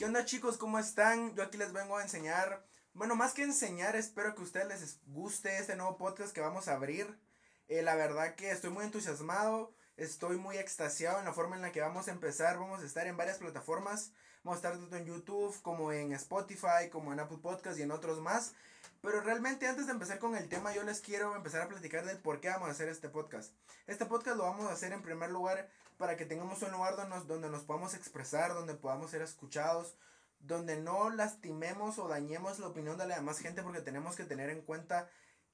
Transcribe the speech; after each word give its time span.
¿Qué 0.00 0.06
onda 0.06 0.24
chicos? 0.24 0.56
¿Cómo 0.56 0.78
están? 0.78 1.34
Yo 1.34 1.42
aquí 1.42 1.58
les 1.58 1.74
vengo 1.74 1.98
a 1.98 2.02
enseñar, 2.02 2.64
bueno, 2.94 3.16
más 3.16 3.34
que 3.34 3.42
enseñar, 3.42 3.96
espero 3.96 4.34
que 4.34 4.40
a 4.40 4.44
ustedes 4.44 4.66
les 4.66 4.98
guste 5.04 5.58
este 5.58 5.76
nuevo 5.76 5.98
podcast 5.98 6.32
que 6.32 6.40
vamos 6.40 6.68
a 6.68 6.72
abrir. 6.72 7.20
Eh, 7.68 7.82
la 7.82 7.96
verdad 7.96 8.34
que 8.34 8.50
estoy 8.50 8.70
muy 8.70 8.86
entusiasmado, 8.86 9.74
estoy 9.98 10.38
muy 10.38 10.56
extasiado 10.56 11.18
en 11.18 11.26
la 11.26 11.34
forma 11.34 11.56
en 11.56 11.60
la 11.60 11.70
que 11.70 11.82
vamos 11.82 12.08
a 12.08 12.12
empezar. 12.12 12.58
Vamos 12.58 12.80
a 12.80 12.86
estar 12.86 13.06
en 13.08 13.18
varias 13.18 13.36
plataformas, 13.36 14.12
vamos 14.42 14.56
a 14.56 14.68
estar 14.68 14.80
tanto 14.80 14.96
en 14.96 15.04
YouTube 15.04 15.60
como 15.60 15.92
en 15.92 16.12
Spotify, 16.12 16.88
como 16.90 17.12
en 17.12 17.20
Apple 17.20 17.40
Podcast 17.42 17.78
y 17.78 17.82
en 17.82 17.90
otros 17.90 18.22
más. 18.22 18.54
Pero 19.02 19.20
realmente 19.20 19.66
antes 19.66 19.84
de 19.84 19.92
empezar 19.92 20.18
con 20.18 20.34
el 20.34 20.48
tema, 20.48 20.74
yo 20.74 20.82
les 20.82 21.00
quiero 21.00 21.36
empezar 21.36 21.60
a 21.60 21.68
platicar 21.68 22.06
del 22.06 22.16
por 22.16 22.40
qué 22.40 22.48
vamos 22.48 22.70
a 22.70 22.72
hacer 22.72 22.88
este 22.88 23.10
podcast. 23.10 23.52
Este 23.86 24.06
podcast 24.06 24.38
lo 24.38 24.44
vamos 24.44 24.64
a 24.70 24.72
hacer 24.72 24.94
en 24.94 25.02
primer 25.02 25.28
lugar 25.28 25.68
para 26.00 26.16
que 26.16 26.24
tengamos 26.24 26.62
un 26.62 26.72
lugar 26.72 26.96
donde 26.96 27.14
nos, 27.14 27.26
donde 27.28 27.50
nos 27.50 27.62
podamos 27.62 27.92
expresar, 27.92 28.54
donde 28.54 28.74
podamos 28.74 29.10
ser 29.10 29.20
escuchados, 29.20 29.94
donde 30.38 30.80
no 30.80 31.10
lastimemos 31.10 31.98
o 31.98 32.08
dañemos 32.08 32.58
la 32.58 32.68
opinión 32.68 32.96
de 32.96 33.06
la 33.06 33.16
demás 33.16 33.38
gente 33.38 33.62
porque 33.62 33.82
tenemos 33.82 34.16
que 34.16 34.24
tener 34.24 34.48
en 34.48 34.62
cuenta 34.62 35.10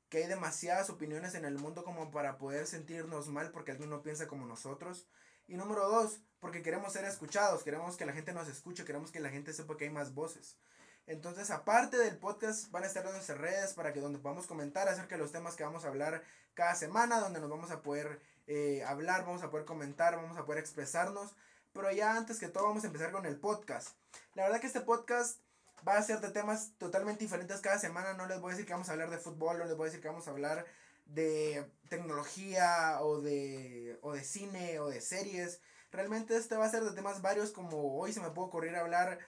que 0.09 0.19
hay 0.19 0.29
demasiadas 0.29 0.89
opiniones 0.89 1.35
en 1.35 1.45
el 1.45 1.59
mundo 1.59 1.83
como 1.83 2.13
para 2.13 2.39
poder 2.39 2.69
sentirnos 2.69 3.27
mal 3.27 3.51
porque 3.51 3.73
alguien 3.73 3.91
no 3.91 4.03
piensa 4.03 4.29
como 4.29 4.47
nosotros. 4.47 5.09
Y 5.49 5.57
número 5.57 5.89
dos, 5.89 6.21
porque 6.39 6.63
queremos 6.63 6.93
ser 6.93 7.05
escuchados, 7.05 7.65
queremos 7.65 7.97
que 7.97 8.07
la 8.07 8.13
gente 8.13 8.33
nos 8.33 8.47
escuche, 8.47 8.85
queremos 8.85 9.11
que 9.11 9.19
la 9.19 9.31
gente 9.31 9.53
sepa 9.53 9.77
que 9.77 9.87
hay 9.87 9.91
más 9.91 10.15
voces. 10.15 10.57
Entonces, 11.09 11.51
aparte 11.51 11.97
del 11.97 12.19
podcast, 12.19 12.71
van 12.71 12.85
a 12.85 12.87
estar 12.87 13.05
en 13.05 13.13
nuestras 13.13 13.39
redes 13.39 13.75
para 13.75 13.93
que 13.93 14.01
donde 14.01 14.21
podamos 14.21 14.47
comentar 14.47 14.89
acerca 14.89 15.17
de 15.17 15.23
los 15.23 15.33
temas 15.33 15.57
que 15.57 15.65
vamos 15.65 15.85
a 15.85 15.89
hablar 15.89 16.23
cada 16.55 16.77
semana, 16.77 17.19
donde 17.19 17.41
nos 17.41 17.51
vamos 17.51 17.73
a 17.73 17.83
poder 17.83 18.21
eh, 18.47 18.85
hablar, 18.85 19.25
vamos 19.25 19.43
a 19.43 19.51
poder 19.51 19.67
comentar, 19.67 20.17
vamos 20.17 20.37
a 20.37 20.45
poder 20.45 20.61
expresarnos. 20.61 21.35
Pero 21.73 21.91
ya 21.93 22.17
antes 22.17 22.39
que 22.39 22.49
todo 22.49 22.65
vamos 22.65 22.85
a 22.85 22.87
empezar 22.87 23.13
con 23.13 23.27
el 23.27 23.37
podcast. 23.37 23.89
La 24.35 24.45
verdad 24.45 24.61
que 24.61 24.67
este 24.67 24.81
podcast 24.81 25.41
va 25.87 25.99
a 25.99 26.03
ser 26.03 26.21
de 26.21 26.31
temas 26.31 26.73
totalmente 26.79 27.25
diferentes 27.25 27.61
cada 27.61 27.79
semana. 27.79 28.15
No 28.15 28.27
les 28.27 28.41
voy 28.41 28.51
a 28.51 28.55
decir 28.55 28.67
que 28.67 28.73
vamos 28.73 28.89
a 28.89 28.93
hablar 28.93 29.11
de 29.11 29.19
fútbol, 29.19 29.59
no 29.59 29.65
les 29.67 29.77
voy 29.77 29.85
a 29.85 29.87
decir 29.87 30.01
que 30.01 30.09
vamos 30.09 30.27
a 30.27 30.31
hablar 30.31 30.65
de 31.07 31.71
tecnología 31.89 32.99
o 33.01 33.21
de, 33.21 33.99
o 34.03 34.13
de 34.13 34.25
cine 34.25 34.81
o 34.81 34.89
de 34.89 35.01
series. 35.01 35.61
Realmente 35.93 36.37
este 36.37 36.57
va 36.57 36.67
a 36.67 36.71
ser 36.71 36.83
de 36.83 36.93
temas 36.93 37.23
varios 37.23 37.51
como 37.51 37.99
hoy 37.99 38.13
se 38.13 38.21
me 38.21 38.31
puede 38.31 38.49
ocurrir 38.49 38.77
hablar, 38.77 39.19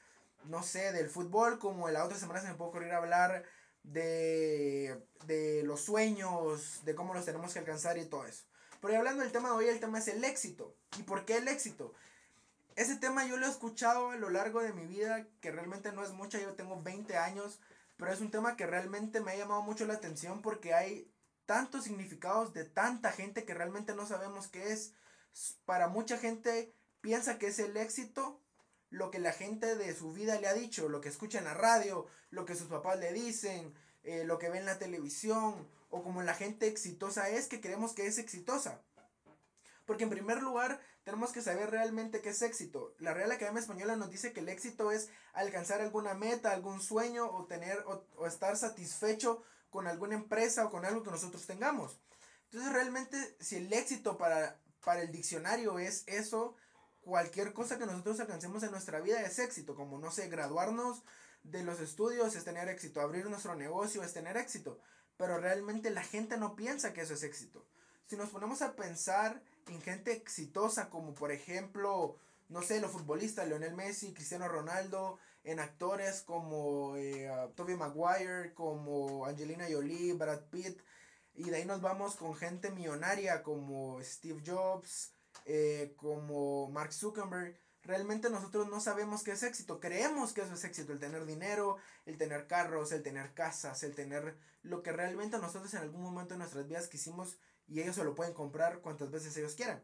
no 0.44 0.62
sé, 0.62 0.92
del 0.92 1.08
fútbol, 1.08 1.58
como 1.58 1.88
la 1.90 2.04
otra 2.04 2.18
semana 2.18 2.40
se 2.40 2.48
me 2.48 2.54
puede 2.54 2.70
ocurrir 2.70 2.92
hablar 2.92 3.44
de, 3.84 5.00
de 5.26 5.62
los 5.64 5.82
sueños, 5.82 6.84
de 6.84 6.94
cómo 6.94 7.14
los 7.14 7.24
tenemos 7.24 7.52
que 7.52 7.60
alcanzar 7.60 7.98
y 7.98 8.06
todo 8.06 8.26
eso. 8.26 8.44
Pero 8.80 8.98
hablando 8.98 9.22
del 9.22 9.32
tema 9.32 9.50
de 9.50 9.56
hoy, 9.56 9.68
el 9.68 9.80
tema 9.80 9.98
es 9.98 10.08
el 10.08 10.24
éxito. 10.24 10.74
¿Y 10.98 11.02
por 11.02 11.24
qué 11.24 11.36
el 11.36 11.48
éxito? 11.48 11.94
Ese 12.76 12.96
tema 12.96 13.26
yo 13.26 13.36
lo 13.36 13.46
he 13.46 13.50
escuchado 13.50 14.10
a 14.10 14.16
lo 14.16 14.30
largo 14.30 14.60
de 14.60 14.72
mi 14.72 14.86
vida, 14.86 15.26
que 15.40 15.50
realmente 15.50 15.92
no 15.92 16.04
es 16.04 16.12
mucha, 16.12 16.38
yo 16.38 16.54
tengo 16.54 16.80
20 16.80 17.16
años, 17.16 17.60
pero 17.96 18.12
es 18.12 18.20
un 18.20 18.30
tema 18.30 18.56
que 18.56 18.66
realmente 18.66 19.20
me 19.20 19.32
ha 19.32 19.36
llamado 19.36 19.62
mucho 19.62 19.84
la 19.84 19.94
atención 19.94 20.42
porque 20.42 20.74
hay 20.74 21.10
tantos 21.46 21.84
significados 21.84 22.52
de 22.52 22.64
tanta 22.64 23.10
gente 23.10 23.44
que 23.44 23.54
realmente 23.54 23.94
no 23.94 24.06
sabemos 24.06 24.48
qué 24.48 24.72
es. 24.72 24.92
Para 25.64 25.88
mucha 25.88 26.18
gente 26.18 26.72
piensa 27.00 27.38
que 27.38 27.48
es 27.48 27.58
el 27.58 27.76
éxito 27.76 28.40
lo 28.90 29.10
que 29.10 29.18
la 29.18 29.32
gente 29.32 29.76
de 29.76 29.94
su 29.94 30.12
vida 30.12 30.40
le 30.40 30.48
ha 30.48 30.54
dicho, 30.54 30.88
lo 30.88 31.00
que 31.00 31.08
escucha 31.08 31.38
en 31.38 31.44
la 31.44 31.54
radio, 31.54 32.06
lo 32.30 32.44
que 32.44 32.54
sus 32.54 32.68
papás 32.68 32.98
le 32.98 33.12
dicen, 33.12 33.74
eh, 34.02 34.24
lo 34.24 34.38
que 34.38 34.48
ve 34.48 34.58
en 34.58 34.66
la 34.66 34.78
televisión, 34.78 35.68
o 35.90 36.02
como 36.02 36.22
la 36.22 36.34
gente 36.34 36.66
exitosa 36.66 37.28
es, 37.28 37.46
que 37.46 37.60
creemos 37.60 37.92
que 37.92 38.06
es 38.06 38.18
exitosa. 38.18 38.82
Porque 39.86 40.04
en 40.04 40.10
primer 40.10 40.42
lugar 40.42 40.80
tenemos 41.02 41.32
que 41.32 41.40
saber 41.40 41.70
realmente 41.70 42.20
qué 42.20 42.28
es 42.30 42.42
éxito. 42.42 42.94
La 42.98 43.14
Real 43.14 43.32
Academia 43.32 43.60
Española 43.60 43.96
nos 43.96 44.10
dice 44.10 44.34
que 44.34 44.40
el 44.40 44.50
éxito 44.50 44.92
es 44.92 45.08
alcanzar 45.32 45.80
alguna 45.80 46.12
meta, 46.12 46.52
algún 46.52 46.82
sueño 46.82 47.30
o 47.30 47.46
tener 47.46 47.82
o, 47.86 48.26
estar 48.26 48.56
satisfecho 48.58 49.42
con 49.70 49.86
alguna 49.86 50.14
empresa 50.14 50.66
o 50.66 50.70
con 50.70 50.84
algo 50.84 51.02
que 51.02 51.10
nosotros 51.10 51.46
tengamos. 51.46 51.98
Entonces 52.44 52.72
realmente 52.72 53.36
si 53.40 53.56
el 53.56 53.72
éxito 53.72 54.18
para, 54.18 54.60
para 54.84 55.00
el 55.00 55.10
diccionario 55.10 55.78
es 55.78 56.04
eso, 56.06 56.54
cualquier 57.00 57.54
cosa 57.54 57.78
que 57.78 57.86
nosotros 57.86 58.20
alcancemos 58.20 58.62
en 58.62 58.70
nuestra 58.70 59.00
vida 59.00 59.22
es 59.22 59.38
éxito, 59.38 59.74
como 59.74 59.98
no 59.98 60.10
sé, 60.10 60.28
graduarnos 60.28 61.02
de 61.42 61.62
los 61.62 61.80
estudios 61.80 62.36
es 62.36 62.44
tener 62.44 62.68
éxito, 62.68 63.00
abrir 63.00 63.24
nuestro 63.24 63.54
negocio 63.54 64.02
es 64.02 64.12
tener 64.12 64.36
éxito 64.36 64.78
pero 65.18 65.38
realmente 65.38 65.90
la 65.90 66.02
gente 66.02 66.38
no 66.38 66.56
piensa 66.56 66.94
que 66.94 67.02
eso 67.02 67.12
es 67.12 67.22
éxito. 67.22 67.66
Si 68.06 68.16
nos 68.16 68.30
ponemos 68.30 68.62
a 68.62 68.74
pensar 68.74 69.42
en 69.66 69.82
gente 69.82 70.12
exitosa 70.12 70.88
como 70.88 71.12
por 71.12 71.30
ejemplo, 71.30 72.16
no 72.48 72.62
sé, 72.62 72.80
los 72.80 72.92
futbolistas, 72.92 73.46
Lionel 73.46 73.74
Messi, 73.74 74.14
Cristiano 74.14 74.48
Ronaldo, 74.48 75.18
en 75.44 75.60
actores 75.60 76.22
como 76.22 76.96
eh, 76.96 77.28
Tobey 77.54 77.76
Maguire, 77.76 78.54
como 78.54 79.26
Angelina 79.26 79.66
Jolie, 79.70 80.14
Brad 80.14 80.44
Pitt, 80.50 80.80
y 81.34 81.50
de 81.50 81.56
ahí 81.56 81.64
nos 81.64 81.80
vamos 81.80 82.16
con 82.16 82.34
gente 82.34 82.70
millonaria 82.70 83.42
como 83.42 84.02
Steve 84.02 84.42
Jobs, 84.44 85.12
eh, 85.44 85.94
como 85.96 86.68
Mark 86.70 86.92
Zuckerberg, 86.92 87.56
realmente 87.88 88.28
nosotros 88.28 88.68
no 88.68 88.80
sabemos 88.80 89.22
qué 89.22 89.32
es 89.32 89.42
éxito. 89.42 89.80
Creemos 89.80 90.34
que 90.34 90.42
eso 90.42 90.52
es 90.52 90.62
éxito, 90.62 90.92
el 90.92 90.98
tener 90.98 91.24
dinero, 91.24 91.78
el 92.04 92.18
tener 92.18 92.46
carros, 92.46 92.92
el 92.92 93.02
tener 93.02 93.32
casas, 93.32 93.82
el 93.82 93.94
tener 93.94 94.36
lo 94.62 94.82
que 94.82 94.92
realmente 94.92 95.38
nosotros 95.38 95.72
en 95.72 95.80
algún 95.80 96.02
momento 96.02 96.34
de 96.34 96.38
nuestras 96.38 96.68
vidas 96.68 96.86
quisimos 96.86 97.38
y 97.66 97.80
ellos 97.80 97.96
se 97.96 98.04
lo 98.04 98.14
pueden 98.14 98.34
comprar 98.34 98.80
cuantas 98.80 99.10
veces 99.10 99.34
ellos 99.38 99.54
quieran. 99.54 99.82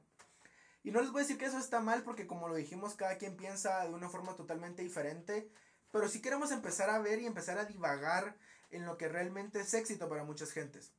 Y 0.83 0.91
no 0.91 1.01
les 1.01 1.13
voy 1.13 1.21
a 1.21 1.25
decir 1.25 1.39
que 1.39 1.47
eso 1.47 1.59
está 1.59 1.81
mal 1.81 2.03
porque 2.03 2.27
como 2.27 2.47
lo 2.47 2.55
dijimos, 2.55 2.95
cada 2.95 3.17
quien 3.17 3.39
piensa 3.39 3.83
de 3.85 3.95
una 3.95 4.11
forma 4.11 4.37
totalmente 4.37 4.83
diferente. 4.83 5.51
Pero 5.91 6.07
si 6.09 6.21
queremos 6.21 6.51
empezar 6.51 6.91
a 6.91 6.99
ver 6.99 7.23
y 7.23 7.27
empezar 7.27 7.57
a 7.57 7.65
divagar 7.65 8.37
en 8.71 8.85
lo 8.85 8.99
que 8.99 9.09
realmente 9.09 9.61
es 9.61 9.73
éxito 9.73 10.11
para 10.11 10.25
muchas 10.25 10.53
gentes. 10.53 10.93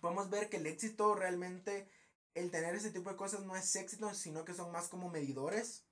Podemos 0.00 0.28
ver 0.28 0.48
que 0.48 0.56
el 0.56 0.66
éxito 0.66 1.14
realmente, 1.14 1.88
el 2.34 2.50
tener 2.50 2.74
ese 2.74 2.90
tipo 2.90 3.10
de 3.10 3.16
cosas 3.16 3.44
no 3.44 3.54
es 3.54 3.76
éxito, 3.76 4.12
sino 4.12 4.44
que 4.44 4.54
son 4.54 4.72
más 4.72 4.88
como 4.88 5.08
medidores 5.08 5.85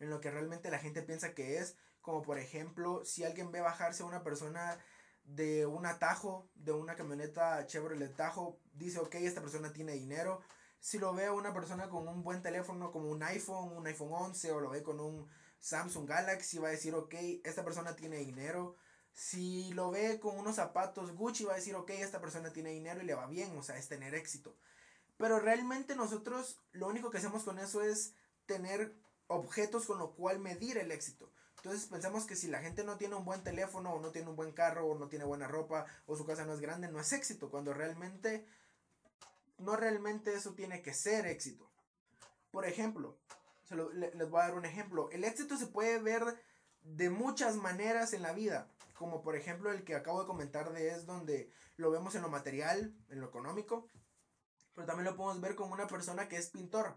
en 0.00 0.10
lo 0.10 0.20
que 0.20 0.30
realmente 0.30 0.70
la 0.70 0.78
gente 0.78 1.02
piensa 1.02 1.34
que 1.34 1.58
es. 1.58 1.76
Como 2.00 2.22
por 2.22 2.38
ejemplo, 2.38 3.04
si 3.04 3.24
alguien 3.24 3.52
ve 3.52 3.60
bajarse 3.60 4.02
a 4.02 4.06
una 4.06 4.24
persona 4.24 4.78
de 5.24 5.66
un 5.66 5.86
atajo, 5.86 6.48
de 6.54 6.72
una 6.72 6.96
camioneta 6.96 7.66
Chevrolet 7.66 8.16
Tajo, 8.16 8.58
dice, 8.72 8.98
ok, 8.98 9.14
esta 9.16 9.40
persona 9.40 9.72
tiene 9.72 9.92
dinero. 9.92 10.40
Si 10.80 10.98
lo 10.98 11.12
ve 11.12 11.26
a 11.26 11.32
una 11.32 11.52
persona 11.52 11.88
con 11.88 12.08
un 12.08 12.24
buen 12.24 12.42
teléfono 12.42 12.90
como 12.90 13.10
un 13.10 13.22
iPhone, 13.22 13.76
un 13.76 13.86
iPhone 13.86 14.12
11 14.12 14.52
o 14.52 14.60
lo 14.60 14.70
ve 14.70 14.82
con 14.82 14.98
un 14.98 15.28
Samsung 15.60 16.08
Galaxy, 16.08 16.58
va 16.58 16.68
a 16.68 16.72
decir, 16.72 16.94
ok, 16.94 17.14
esta 17.44 17.62
persona 17.62 17.94
tiene 17.94 18.16
dinero. 18.16 18.76
Si 19.12 19.72
lo 19.74 19.90
ve 19.90 20.18
con 20.18 20.38
unos 20.38 20.56
zapatos 20.56 21.12
Gucci, 21.12 21.44
va 21.44 21.52
a 21.52 21.56
decir, 21.56 21.74
ok, 21.74 21.90
esta 21.90 22.20
persona 22.20 22.52
tiene 22.52 22.70
dinero 22.70 23.02
y 23.02 23.04
le 23.04 23.14
va 23.14 23.26
bien, 23.26 23.56
o 23.58 23.62
sea, 23.62 23.76
es 23.76 23.88
tener 23.88 24.14
éxito. 24.14 24.56
Pero 25.18 25.38
realmente 25.38 25.94
nosotros 25.94 26.58
lo 26.72 26.88
único 26.88 27.10
que 27.10 27.18
hacemos 27.18 27.44
con 27.44 27.58
eso 27.58 27.82
es 27.82 28.14
tener 28.46 28.96
objetos 29.30 29.86
con 29.86 29.98
lo 29.98 30.10
cual 30.10 30.40
medir 30.40 30.76
el 30.76 30.90
éxito. 30.90 31.30
Entonces 31.58 31.86
pensamos 31.86 32.24
que 32.24 32.34
si 32.34 32.48
la 32.48 32.58
gente 32.58 32.82
no 32.82 32.96
tiene 32.96 33.14
un 33.14 33.24
buen 33.24 33.44
teléfono 33.44 33.92
o 33.92 34.00
no 34.00 34.10
tiene 34.10 34.28
un 34.28 34.36
buen 34.36 34.52
carro 34.52 34.86
o 34.86 34.98
no 34.98 35.08
tiene 35.08 35.24
buena 35.24 35.46
ropa 35.46 35.86
o 36.06 36.16
su 36.16 36.26
casa 36.26 36.44
no 36.44 36.52
es 36.52 36.60
grande, 36.60 36.88
no 36.88 36.98
es 36.98 37.12
éxito, 37.12 37.48
cuando 37.48 37.72
realmente 37.72 38.44
no 39.58 39.76
realmente 39.76 40.34
eso 40.34 40.54
tiene 40.54 40.82
que 40.82 40.94
ser 40.94 41.26
éxito. 41.26 41.70
Por 42.50 42.66
ejemplo, 42.66 43.16
se 43.68 43.76
les 43.76 44.30
voy 44.30 44.40
a 44.40 44.44
dar 44.44 44.54
un 44.54 44.64
ejemplo. 44.64 45.10
El 45.12 45.22
éxito 45.22 45.56
se 45.56 45.68
puede 45.68 46.00
ver 46.00 46.42
de 46.82 47.08
muchas 47.08 47.54
maneras 47.54 48.12
en 48.14 48.22
la 48.22 48.32
vida, 48.32 48.68
como 48.94 49.22
por 49.22 49.36
ejemplo 49.36 49.70
el 49.70 49.84
que 49.84 49.94
acabo 49.94 50.20
de 50.20 50.26
comentar 50.26 50.72
de 50.72 50.88
es 50.88 51.06
donde 51.06 51.52
lo 51.76 51.92
vemos 51.92 52.16
en 52.16 52.22
lo 52.22 52.30
material, 52.30 52.96
en 53.10 53.20
lo 53.20 53.28
económico, 53.28 53.86
pero 54.74 54.88
también 54.88 55.04
lo 55.04 55.16
podemos 55.16 55.40
ver 55.40 55.54
como 55.54 55.74
una 55.74 55.86
persona 55.86 56.28
que 56.28 56.36
es 56.36 56.50
pintor 56.50 56.96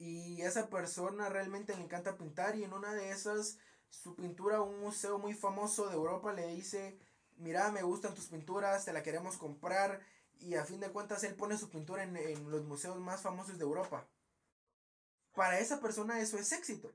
y 0.00 0.42
esa 0.42 0.68
persona 0.68 1.28
realmente 1.28 1.76
le 1.76 1.82
encanta 1.82 2.16
pintar 2.16 2.56
y 2.56 2.64
en 2.64 2.72
una 2.72 2.92
de 2.94 3.10
esas 3.10 3.58
su 3.90 4.16
pintura 4.16 4.62
un 4.62 4.80
museo 4.80 5.18
muy 5.18 5.34
famoso 5.34 5.88
de 5.88 5.94
Europa 5.94 6.32
le 6.32 6.48
dice 6.48 6.98
mira 7.36 7.70
me 7.70 7.82
gustan 7.82 8.14
tus 8.14 8.26
pinturas 8.26 8.84
te 8.84 8.92
la 8.92 9.02
queremos 9.02 9.36
comprar 9.36 10.00
y 10.40 10.54
a 10.54 10.64
fin 10.64 10.80
de 10.80 10.90
cuentas 10.90 11.22
él 11.24 11.34
pone 11.34 11.56
su 11.58 11.68
pintura 11.68 12.02
en, 12.02 12.50
los 12.50 12.64
museos 12.64 12.98
más 12.98 13.20
famosos 13.20 13.58
de 13.58 13.64
Europa. 13.64 14.08
Para 15.34 15.60
esa 15.60 15.80
persona 15.80 16.20
eso 16.20 16.38
es 16.38 16.52
éxito. 16.52 16.90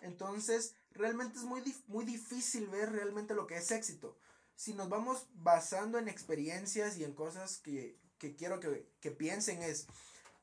Entonces 0.00 0.74
realmente 0.92 1.38
es 1.38 1.44
muy, 1.44 1.62
muy 1.88 2.04
difícil 2.04 2.68
ver 2.68 2.92
realmente 2.92 3.34
lo 3.34 3.46
que 3.46 3.56
es 3.56 3.70
éxito. 3.70 4.16
Si 4.54 4.72
nos 4.72 4.88
vamos 4.88 5.26
basando 5.34 5.98
en 5.98 6.08
experiencias 6.08 6.96
y 6.96 7.04
en 7.04 7.12
cosas 7.12 7.58
que, 7.58 7.98
quiero 8.38 8.60
que, 8.60 8.88
que 9.00 9.10
piensen 9.10 9.62
es 9.62 9.86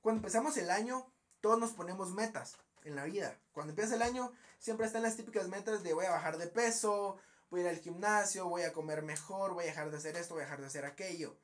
cuando 0.02 0.20
empezamos 0.20 0.58
el 0.58 0.70
año 0.70 1.13
todos 1.44 1.60
nos 1.60 1.74
ponemos 1.74 2.14
metas 2.14 2.56
en 2.86 2.96
la 2.96 3.04
vida. 3.04 3.38
Cuando 3.52 3.72
empieza 3.72 3.96
el 3.96 4.02
año, 4.02 4.32
siempre 4.60 4.88
están 4.88 5.04
las 5.04 5.18
típicas 5.18 5.50
metas 5.50 5.84
de 5.84 5.94
voy 5.94 6.06
a 6.06 6.12
bajar 6.12 6.38
de 6.38 6.48
peso, 6.48 7.18
voy 7.50 7.60
a 7.60 7.64
ir 7.64 7.70
al 7.70 7.82
gimnasio, 7.82 8.48
voy 8.48 8.62
a 8.62 8.72
comer 8.72 9.04
mejor, 9.04 9.54
voy 9.54 9.66
a 9.66 9.68
dejar 9.68 9.92
de 9.92 9.98
hacer 9.98 10.16
esto, 10.16 10.36
voy 10.36 10.44
a 10.44 10.46
dejar 10.46 10.62
de 10.62 10.68
hacer 10.68 10.86
aquello. 10.86 11.36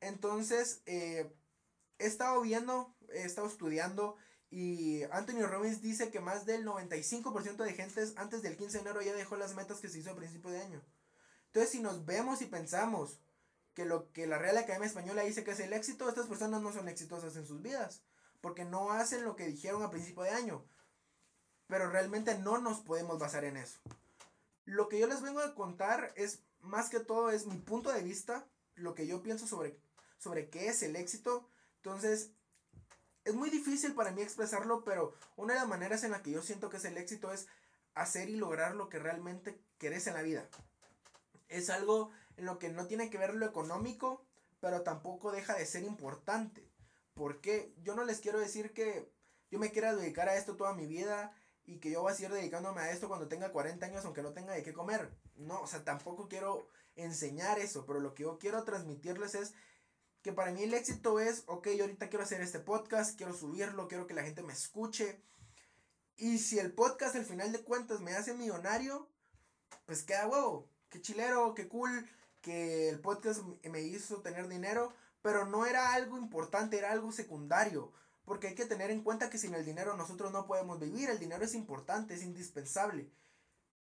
Entonces, 0.00 0.80
eh, 0.86 1.30
he 1.98 2.06
estado 2.06 2.40
viendo, 2.40 2.96
he 3.10 3.24
estado 3.24 3.48
estudiando 3.48 4.16
Y 4.50 5.02
Anthony 5.12 5.44
Robbins 5.44 5.82
dice 5.82 6.10
que 6.10 6.20
más 6.20 6.46
del 6.46 6.64
95% 6.64 7.56
de 7.56 7.74
gentes 7.74 8.14
antes 8.16 8.40
del 8.40 8.56
15 8.56 8.78
de 8.78 8.80
enero 8.80 9.02
ya 9.02 9.12
dejó 9.12 9.36
las 9.36 9.54
metas 9.54 9.80
que 9.80 9.90
se 9.90 9.98
hizo 9.98 10.10
a 10.10 10.16
principio 10.16 10.50
de 10.50 10.62
año. 10.62 10.82
Entonces, 11.48 11.70
si 11.70 11.80
nos 11.80 12.06
vemos 12.06 12.40
y 12.40 12.46
pensamos 12.46 13.18
que 13.74 13.84
lo 13.84 14.10
que 14.10 14.26
la 14.26 14.38
Real 14.38 14.56
Academia 14.56 14.88
Española 14.88 15.22
dice 15.22 15.44
que 15.44 15.50
es 15.50 15.60
el 15.60 15.74
éxito, 15.74 16.08
estas 16.08 16.28
personas 16.28 16.62
no 16.62 16.72
son 16.72 16.88
exitosas 16.88 17.36
en 17.36 17.46
sus 17.46 17.60
vidas, 17.60 18.00
porque 18.40 18.64
no 18.64 18.92
hacen 18.92 19.24
lo 19.24 19.36
que 19.36 19.46
dijeron 19.46 19.82
a 19.82 19.90
principio 19.90 20.22
de 20.22 20.30
año. 20.30 20.64
Pero 21.66 21.90
realmente 21.90 22.38
no 22.38 22.58
nos 22.58 22.80
podemos 22.80 23.18
basar 23.18 23.44
en 23.44 23.56
eso. 23.56 23.78
Lo 24.64 24.88
que 24.88 24.98
yo 24.98 25.06
les 25.06 25.22
vengo 25.22 25.40
a 25.40 25.54
contar 25.54 26.12
es, 26.16 26.40
más 26.60 26.88
que 26.88 27.00
todo, 27.00 27.30
es 27.30 27.46
mi 27.46 27.58
punto 27.58 27.92
de 27.92 28.02
vista, 28.02 28.46
lo 28.74 28.94
que 28.94 29.06
yo 29.06 29.22
pienso 29.22 29.46
sobre, 29.46 29.78
sobre 30.18 30.48
qué 30.48 30.68
es 30.68 30.82
el 30.82 30.96
éxito. 30.96 31.48
Entonces, 31.76 32.30
es 33.24 33.34
muy 33.34 33.50
difícil 33.50 33.94
para 33.94 34.10
mí 34.10 34.22
expresarlo, 34.22 34.84
pero 34.84 35.14
una 35.36 35.54
de 35.54 35.60
las 35.60 35.68
maneras 35.68 36.04
en 36.04 36.12
la 36.12 36.22
que 36.22 36.30
yo 36.30 36.42
siento 36.42 36.70
que 36.70 36.78
es 36.78 36.84
el 36.84 36.96
éxito 36.96 37.32
es 37.32 37.46
hacer 37.94 38.28
y 38.28 38.36
lograr 38.36 38.74
lo 38.74 38.88
que 38.88 38.98
realmente 38.98 39.60
querés 39.78 40.06
en 40.06 40.14
la 40.14 40.22
vida. 40.22 40.48
Es 41.48 41.70
algo 41.70 42.10
en 42.36 42.46
lo 42.46 42.58
que 42.58 42.68
no 42.68 42.86
tiene 42.86 43.10
que 43.10 43.18
ver 43.18 43.34
lo 43.34 43.46
económico, 43.46 44.24
pero 44.60 44.82
tampoco 44.82 45.32
deja 45.32 45.54
de 45.54 45.66
ser 45.66 45.84
importante. 45.84 46.67
Porque 47.18 47.74
yo 47.82 47.96
no 47.96 48.04
les 48.04 48.20
quiero 48.20 48.38
decir 48.38 48.72
que 48.72 49.12
yo 49.50 49.58
me 49.58 49.72
quiera 49.72 49.94
dedicar 49.94 50.28
a 50.28 50.36
esto 50.36 50.54
toda 50.54 50.72
mi 50.72 50.86
vida 50.86 51.34
y 51.66 51.80
que 51.80 51.90
yo 51.90 52.00
voy 52.00 52.12
a 52.12 52.14
seguir 52.14 52.32
dedicándome 52.32 52.80
a 52.80 52.92
esto 52.92 53.08
cuando 53.08 53.26
tenga 53.26 53.50
40 53.50 53.84
años 53.84 54.04
aunque 54.04 54.22
no 54.22 54.32
tenga 54.32 54.52
de 54.54 54.62
qué 54.62 54.72
comer. 54.72 55.10
No, 55.34 55.60
o 55.60 55.66
sea, 55.66 55.84
tampoco 55.84 56.28
quiero 56.28 56.68
enseñar 56.94 57.58
eso, 57.58 57.84
pero 57.86 57.98
lo 57.98 58.14
que 58.14 58.22
yo 58.22 58.38
quiero 58.38 58.62
transmitirles 58.62 59.34
es 59.34 59.52
que 60.22 60.32
para 60.32 60.52
mí 60.52 60.62
el 60.62 60.74
éxito 60.74 61.18
es, 61.18 61.42
ok, 61.46 61.70
yo 61.70 61.84
ahorita 61.84 62.08
quiero 62.08 62.24
hacer 62.24 62.40
este 62.40 62.60
podcast, 62.60 63.16
quiero 63.16 63.34
subirlo, 63.34 63.88
quiero 63.88 64.06
que 64.06 64.14
la 64.14 64.22
gente 64.22 64.42
me 64.42 64.52
escuche. 64.52 65.20
Y 66.16 66.38
si 66.38 66.60
el 66.60 66.72
podcast 66.72 67.16
al 67.16 67.24
final 67.24 67.50
de 67.50 67.64
cuentas 67.64 68.00
me 68.00 68.14
hace 68.14 68.32
millonario, 68.32 69.08
pues 69.86 70.04
queda 70.04 70.28
huevo. 70.28 70.70
Qué 70.88 71.00
chilero, 71.00 71.54
qué 71.54 71.66
cool 71.66 72.08
que 72.40 72.88
el 72.88 73.00
podcast 73.00 73.42
me 73.62 73.82
hizo 73.82 74.22
tener 74.22 74.48
dinero, 74.48 74.94
pero 75.22 75.46
no 75.46 75.66
era 75.66 75.92
algo 75.94 76.16
importante, 76.16 76.78
era 76.78 76.92
algo 76.92 77.12
secundario. 77.12 77.92
Porque 78.24 78.48
hay 78.48 78.54
que 78.54 78.66
tener 78.66 78.90
en 78.90 79.02
cuenta 79.02 79.30
que 79.30 79.38
sin 79.38 79.54
el 79.54 79.64
dinero 79.64 79.96
nosotros 79.96 80.32
no 80.32 80.46
podemos 80.46 80.78
vivir. 80.78 81.08
El 81.08 81.18
dinero 81.18 81.44
es 81.44 81.54
importante, 81.54 82.14
es 82.14 82.22
indispensable. 82.22 83.10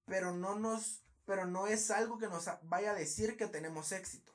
Pero 0.05 0.31
no 0.31 0.55
nos, 0.55 1.03
pero 1.25 1.45
no 1.45 1.67
es 1.67 1.89
algo 1.91 2.19
que 2.19 2.27
nos 2.27 2.45
vaya 2.63 2.91
a 2.91 2.95
decir 2.95 3.35
que 3.35 3.47
tenemos 3.47 3.91
éxito. 3.91 4.33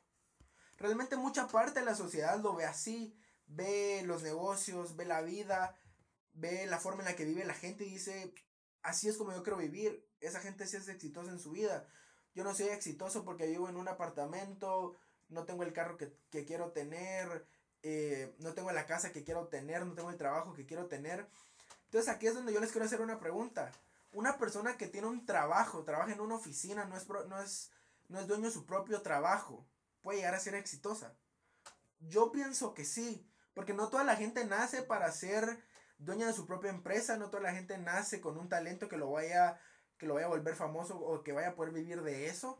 Realmente 0.76 1.16
mucha 1.16 1.46
parte 1.46 1.80
de 1.80 1.86
la 1.86 1.94
sociedad 1.94 2.40
lo 2.40 2.56
ve 2.56 2.64
así, 2.64 3.16
ve 3.46 4.02
los 4.04 4.22
negocios, 4.22 4.96
ve 4.96 5.04
la 5.04 5.22
vida, 5.22 5.76
ve 6.32 6.66
la 6.66 6.78
forma 6.78 7.02
en 7.02 7.06
la 7.06 7.16
que 7.16 7.24
vive 7.24 7.44
la 7.44 7.54
gente 7.54 7.84
y 7.84 7.90
dice, 7.90 8.34
así 8.82 9.08
es 9.08 9.16
como 9.16 9.32
yo 9.32 9.42
quiero 9.42 9.58
vivir. 9.58 10.04
Esa 10.20 10.40
gente 10.40 10.66
sí 10.66 10.76
es 10.76 10.88
exitosa 10.88 11.30
en 11.30 11.38
su 11.38 11.52
vida. 11.52 11.86
Yo 12.34 12.44
no 12.44 12.54
soy 12.54 12.66
exitoso 12.68 13.24
porque 13.24 13.46
vivo 13.46 13.68
en 13.68 13.76
un 13.76 13.88
apartamento, 13.88 14.96
no 15.32 15.44
tengo 15.44 15.62
el 15.62 15.72
carro 15.72 15.96
que, 15.96 16.12
quiero 16.44 16.72
tener, 16.72 17.46
eh, 17.82 18.34
no 18.38 18.54
tengo 18.54 18.70
la 18.72 18.86
casa 18.86 19.12
que 19.12 19.24
quiero 19.24 19.48
tener, 19.48 19.84
no 19.84 19.94
tengo 19.94 20.10
el 20.10 20.16
trabajo 20.16 20.54
que 20.54 20.66
quiero 20.66 20.86
tener. 20.86 21.26
Entonces 21.86 22.08
aquí 22.08 22.26
es 22.26 22.34
donde 22.34 22.52
yo 22.52 22.60
les 22.60 22.70
quiero 22.70 22.86
hacer 22.86 23.00
una 23.00 23.18
pregunta. 23.18 23.70
Una 24.12 24.38
persona 24.38 24.76
que 24.76 24.86
tiene 24.86 25.06
un 25.06 25.24
trabajo, 25.24 25.84
trabaja 25.84 26.12
en 26.12 26.20
una 26.20 26.34
oficina, 26.34 26.84
no 26.84 26.96
es, 26.96 27.08
no 27.08 27.40
es, 27.40 27.70
no 28.08 28.20
es 28.20 28.26
dueño 28.26 28.44
de 28.44 28.50
su 28.50 28.66
propio 28.66 29.02
trabajo 29.02 29.66
puede 30.02 30.18
llegar 30.18 30.34
a 30.34 30.40
ser 30.40 30.54
exitosa? 30.54 31.14
Yo 32.00 32.32
pienso 32.32 32.74
que 32.74 32.84
sí, 32.84 33.26
porque 33.54 33.72
no 33.72 33.88
toda 33.88 34.04
la 34.04 34.16
gente 34.16 34.44
nace 34.44 34.82
para 34.82 35.10
ser 35.12 35.62
dueña 35.98 36.26
de 36.26 36.32
su 36.32 36.46
propia 36.46 36.70
empresa, 36.70 37.16
no 37.16 37.30
toda 37.30 37.44
la 37.44 37.54
gente 37.54 37.78
nace 37.78 38.20
con 38.20 38.36
un 38.36 38.48
talento 38.48 38.88
que 38.88 38.96
lo 38.96 39.10
vaya 39.10 39.60
que 39.98 40.08
lo 40.08 40.14
vaya 40.14 40.26
a 40.26 40.30
volver 40.30 40.56
famoso 40.56 40.98
o 40.98 41.22
que 41.22 41.30
vaya 41.30 41.50
a 41.50 41.54
poder 41.54 41.72
vivir 41.72 42.02
de 42.02 42.26
eso. 42.26 42.58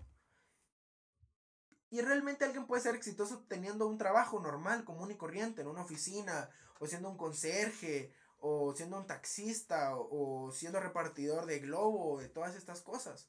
Y 1.93 2.01
realmente 2.01 2.47
alguien 2.47 2.67
puede 2.67 2.81
ser 2.81 2.95
exitoso 2.95 3.45
teniendo 3.49 3.87
un 3.87 3.99
trabajo 3.99 4.41
normal, 4.41 4.83
común 4.83 5.11
y 5.11 5.19
corriente, 5.19 5.61
en 5.61 5.67
una 5.67 5.83
oficina, 5.83 6.49
o 6.79 6.87
siendo 6.87 7.11
un 7.11 7.19
conserje, 7.19 8.15
o 8.41 8.75
siendo 8.75 8.97
un 8.97 9.07
taxista, 9.07 9.95
o, 9.95 10.51
siendo 10.53 10.81
repartidor 10.81 11.45
de 11.45 11.59
globo, 11.59 12.19
de 12.19 12.31
todas 12.31 12.57
estas 12.57 12.81
cosas. 12.81 13.29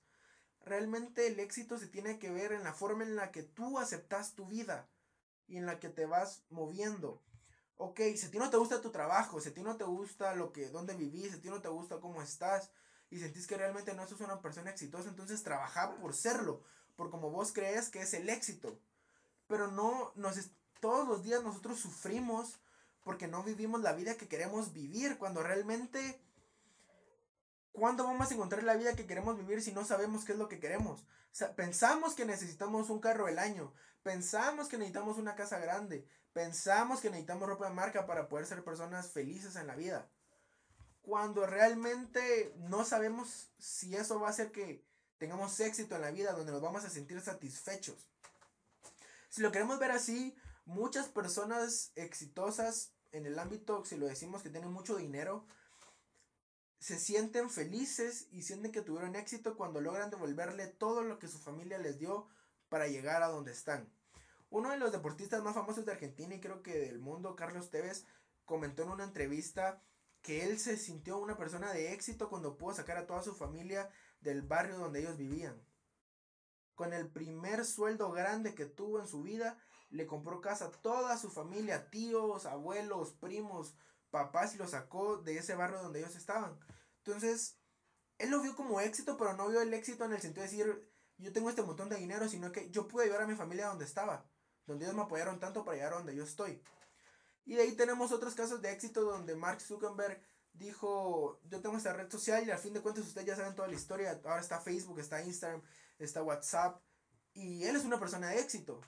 Realmente 0.63 1.27
el 1.27 1.42
éxito 1.42 1.77
se 1.77 1.88
tiene 1.88 2.19
que 2.19 2.31
ver 2.31 2.54
en 2.54 2.63
la 2.63 2.71
forma 2.71 3.04
en 3.04 3.18
la 3.18 3.33
que 3.33 3.44
tú 3.44 3.80
aceptas 3.80 4.33
tu 4.33 4.45
vida 4.45 4.88
y 5.45 5.57
en 5.57 5.65
la 5.65 5.81
que 5.81 5.89
te 5.89 6.06
vas 6.06 6.45
moviendo. 6.50 7.21
Ok, 7.75 8.00
si 8.15 8.27
a 8.27 8.31
ti 8.31 8.38
no 8.38 8.50
te 8.50 8.56
gusta 8.56 8.80
tu 8.80 8.94
trabajo, 8.94 9.42
si 9.42 9.50
a 9.50 9.54
ti 9.54 9.62
no 9.62 9.75
te 9.75 9.83
gusta 9.83 10.36
lo 10.36 10.54
que, 10.54 10.69
dónde 10.69 10.95
vivís, 10.95 11.31
si 11.31 11.38
a 11.38 11.42
ti 11.42 11.50
no 11.50 11.62
te 11.62 11.68
gusta 11.68 12.00
cómo 12.00 12.21
estás 12.21 12.71
y 13.10 13.19
sentís 13.19 13.45
que 13.45 13.57
realmente 13.57 13.94
no 13.94 14.07
sos 14.07 14.21
una 14.21 14.42
persona 14.42 14.71
exitosa, 14.71 15.10
entonces 15.10 15.44
trabaja 15.44 15.98
por 15.98 16.15
serlo, 16.15 16.63
por 16.95 17.10
como 17.10 17.30
vos 17.31 17.51
crees 17.54 17.90
que 17.90 18.01
es 18.01 18.13
el 18.13 18.30
éxito. 18.30 18.80
Pero 19.48 19.68
no, 19.68 20.12
nos, 20.16 20.38
todos 20.80 21.07
los 21.07 21.24
días 21.24 21.44
nosotros 21.44 21.80
sufrimos 21.80 22.60
porque 23.04 23.28
no 23.28 23.44
vivimos 23.44 23.81
la 23.81 23.94
vida 23.94 24.16
que 24.16 24.28
queremos 24.28 24.74
vivir, 24.74 25.18
cuando 25.18 25.44
realmente 25.44 26.22
¿Cuándo 27.74 28.04
vamos 28.04 28.30
a 28.30 28.34
encontrar 28.36 28.63
la 28.63 28.75
vida 28.75 28.95
que 28.95 29.07
queremos 29.07 29.36
vivir 29.36 29.62
si 29.63 29.72
no 29.72 29.84
sabemos 29.84 30.24
qué 30.24 30.34
es 30.34 30.38
lo 30.38 30.48
que 30.48 30.60
queremos? 30.60 31.04
Pensamos 31.56 32.13
que 32.13 32.24
necesitamos 32.24 32.92
un 32.92 33.00
carro 33.00 33.25
del 33.25 33.39
año, 33.39 33.74
pensamos 34.04 34.68
que 34.68 34.78
necesitamos 34.78 35.18
una 35.18 35.34
casa 35.34 35.57
grande, 35.57 36.07
pensamos 36.34 37.01
que 37.01 37.10
necesitamos 37.10 37.50
ropa 37.50 37.68
de 37.68 37.74
marca 37.74 38.06
para 38.06 38.30
poder 38.30 38.46
ser 38.46 38.63
personas 38.63 39.07
felices 39.07 39.56
en 39.56 39.66
la 39.66 39.75
vida. 39.75 40.07
Cuando 41.01 41.48
realmente 41.48 42.54
no 42.57 42.86
sabemos 42.86 43.50
si 43.57 43.96
eso 43.96 44.19
va 44.19 44.28
a 44.28 44.31
hacer 44.31 44.51
que 44.51 44.86
tengamos 45.18 45.60
éxito 45.60 45.95
en 45.95 46.01
la 46.01 46.12
vida, 46.12 46.33
donde 46.33 46.51
nos 46.51 46.62
vamos 46.62 46.83
a 46.83 46.89
sentir 46.89 47.19
satisfechos. 47.21 48.10
Si 49.30 49.42
lo 49.42 49.51
queremos 49.51 49.80
ver 49.80 49.92
así, 49.92 50.36
muchas 50.65 51.07
personas 51.07 51.92
exitosas 51.95 52.92
en 53.12 53.25
el 53.25 53.39
ámbito, 53.39 53.86
si 53.86 53.98
lo 53.98 54.07
decimos 54.07 54.44
que 54.44 54.50
tienen 54.50 54.71
mucho 54.71 54.95
dinero, 54.95 55.45
se 56.80 57.00
sienten 57.00 57.50
felices 57.50 58.27
y 58.31 58.42
sienten 58.42 58.71
que 58.71 58.81
tuvieron 58.81 59.15
éxito 59.15 59.56
cuando 59.56 59.80
logran 59.80 60.10
devolverle 60.10 60.68
todo 60.68 61.04
lo 61.04 61.18
que 61.18 61.30
su 61.30 61.39
familia 61.39 61.77
les 61.77 61.98
dio 61.98 62.27
para 62.68 62.88
llegar 62.88 63.24
a 63.24 63.27
donde 63.27 63.54
están. 63.54 63.89
Uno 64.50 64.69
de 64.69 64.77
los 64.77 64.92
deportistas 64.92 65.42
más 65.42 65.56
famosos 65.56 65.86
de 65.86 65.94
Argentina 65.94 66.36
y 66.36 66.42
creo 66.42 66.62
que 66.62 66.77
del 66.77 67.00
mundo, 67.00 67.36
Carlos 67.36 67.69
Tevez, 67.69 68.06
comentó 68.45 68.83
en 68.83 68.89
una 68.89 69.06
entrevista 69.06 69.81
que 70.21 70.45
él 70.45 70.60
se 70.60 70.77
sintió 70.77 71.18
una 71.18 71.38
persona 71.38 71.71
de 71.71 71.94
éxito 71.94 72.30
cuando 72.30 72.57
pudo 72.57 72.75
sacar 72.75 72.98
a 72.98 73.07
toda 73.07 73.24
su 73.24 73.33
familia 73.33 73.89
del 74.24 74.42
barrio 74.42 74.78
donde 74.78 75.02
ellos 75.02 75.18
vivían. 75.18 75.62
Con 76.75 76.94
el 76.94 77.10
primer 77.10 77.65
sueldo 77.65 78.12
grande 78.12 78.56
que 78.56 78.65
tuvo 78.65 79.00
en 79.00 79.08
su 79.08 79.22
vida, 79.22 79.58
le 79.89 80.08
compró 80.08 80.42
casa 80.42 80.65
a 80.65 80.72
toda 80.72 81.18
su 81.18 81.30
familia, 81.30 81.89
tíos, 81.92 82.46
abuelos, 82.48 83.13
primos, 83.13 83.75
papás 84.10 84.56
y 84.56 84.58
lo 84.58 84.68
sacó 84.68 85.18
de 85.18 85.38
ese 85.38 85.56
barrio 85.56 85.84
donde 85.84 86.00
ellos 86.00 86.15
estaban. 86.15 86.60
Entonces, 86.98 87.60
él 88.18 88.32
lo 88.32 88.42
vio 88.42 88.56
como 88.56 88.80
éxito, 88.80 89.18
pero 89.18 89.36
no 89.36 89.50
vio 89.50 89.62
el 89.62 89.74
éxito 89.74 90.06
en 90.06 90.13
el 90.13 90.22
sentido 90.22 90.46
de 90.46 90.50
decir, 90.50 90.92
yo 91.18 91.32
tengo 91.32 91.50
este 91.50 91.62
montón 91.62 91.89
de 91.89 91.98
dinero, 91.98 92.27
sino 92.27 92.51
que 92.51 92.70
yo 92.72 92.88
pude 92.88 93.03
ayudar 93.03 93.24
a 93.24 93.27
mi 93.27 93.36
familia 93.36 93.68
donde 93.68 93.86
estaba, 93.86 94.25
donde 94.65 94.86
ellos 94.86 94.96
me 94.96 95.03
apoyaron 95.03 95.39
tanto 95.39 95.63
para 95.63 95.77
llegar 95.77 95.94
a 95.94 95.98
donde 95.98 96.15
yo 96.15 96.24
estoy. 96.24 96.62
Y 97.46 97.56
de 97.56 97.63
ahí 97.63 97.75
tenemos 97.75 98.12
otros 98.12 98.36
casos 98.36 98.62
de 98.62 98.72
éxito 98.72 99.01
donde 99.01 99.36
Mark 99.36 99.62
Zuckerberg 99.62 100.22
dijo, 100.53 101.39
yo 101.45 101.62
tengo 101.62 101.77
esta 101.77 101.93
red 101.93 102.10
social 102.10 102.45
y 102.48 102.51
al 102.51 102.60
fin 102.60 102.74
de 102.74 102.81
cuentas 102.81 103.05
ustedes 103.05 103.27
ya 103.27 103.36
saben 103.36 103.55
toda 103.55 103.67
la 103.67 103.75
historia, 103.75 104.19
ahora 104.24 104.41
está 104.41 104.62
Facebook, 104.62 105.00
está 105.00 105.22
Instagram, 105.22 105.62
está 106.00 106.24
WhatsApp, 106.24 106.81
y 107.33 107.63
él 107.63 107.75
es 107.75 107.83
una 107.83 108.00
persona 108.00 108.29
de 108.29 108.39
éxito. 108.39 108.81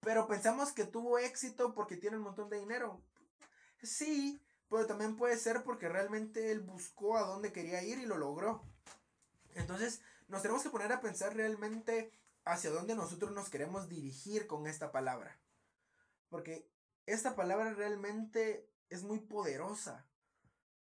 Pero 0.00 0.26
pensamos 0.26 0.72
que 0.72 0.84
tuvo 0.84 1.18
éxito 1.18 1.74
porque 1.74 1.96
tiene 1.96 2.16
un 2.16 2.22
montón 2.22 2.48
de 2.48 2.58
dinero. 2.58 3.02
Sí, 3.82 4.40
pero 4.68 4.86
también 4.86 5.16
puede 5.16 5.36
ser 5.36 5.62
porque 5.64 5.88
realmente 5.88 6.52
él 6.52 6.60
buscó 6.60 7.16
a 7.16 7.22
dónde 7.22 7.52
quería 7.52 7.82
ir 7.82 7.98
y 7.98 8.06
lo 8.06 8.16
logró. 8.16 8.62
Entonces, 9.54 10.00
nos 10.28 10.42
tenemos 10.42 10.62
que 10.62 10.70
poner 10.70 10.92
a 10.92 11.00
pensar 11.00 11.34
realmente 11.34 12.12
hacia 12.44 12.70
dónde 12.70 12.94
nosotros 12.94 13.32
nos 13.32 13.50
queremos 13.50 13.88
dirigir 13.88 14.46
con 14.46 14.66
esta 14.66 14.92
palabra. 14.92 15.38
Porque 16.28 16.70
esta 17.06 17.34
palabra 17.34 17.74
realmente 17.74 18.70
es 18.88 19.02
muy 19.02 19.18
poderosa. 19.18 20.06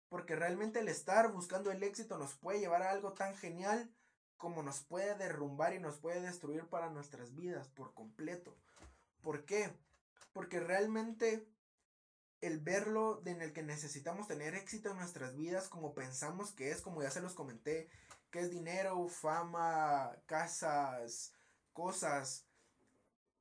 Porque 0.09 0.35
realmente 0.35 0.79
el 0.79 0.87
estar 0.87 1.31
buscando 1.31 1.71
el 1.71 1.83
éxito 1.83 2.17
nos 2.17 2.33
puede 2.35 2.59
llevar 2.59 2.81
a 2.81 2.91
algo 2.91 3.13
tan 3.13 3.35
genial 3.35 3.89
como 4.37 4.63
nos 4.63 4.79
puede 4.81 5.15
derrumbar 5.15 5.73
y 5.73 5.79
nos 5.79 5.97
puede 5.97 6.21
destruir 6.21 6.65
para 6.67 6.89
nuestras 6.89 7.35
vidas 7.35 7.67
por 7.67 7.93
completo. 7.93 8.57
¿Por 9.21 9.45
qué? 9.45 9.71
Porque 10.33 10.59
realmente 10.59 11.47
el 12.41 12.59
verlo 12.59 13.21
en 13.25 13.41
el 13.41 13.51
que 13.51 13.63
necesitamos 13.63 14.27
tener 14.27 14.55
éxito 14.55 14.91
en 14.91 14.97
nuestras 14.97 15.35
vidas 15.35 15.67
como 15.67 15.93
pensamos 15.93 16.53
que 16.53 16.71
es, 16.71 16.81
como 16.81 17.03
ya 17.03 17.11
se 17.11 17.21
los 17.21 17.33
comenté, 17.33 17.89
que 18.31 18.39
es 18.39 18.49
dinero, 18.49 19.07
fama, 19.09 20.15
casas, 20.25 21.33
cosas, 21.73 22.45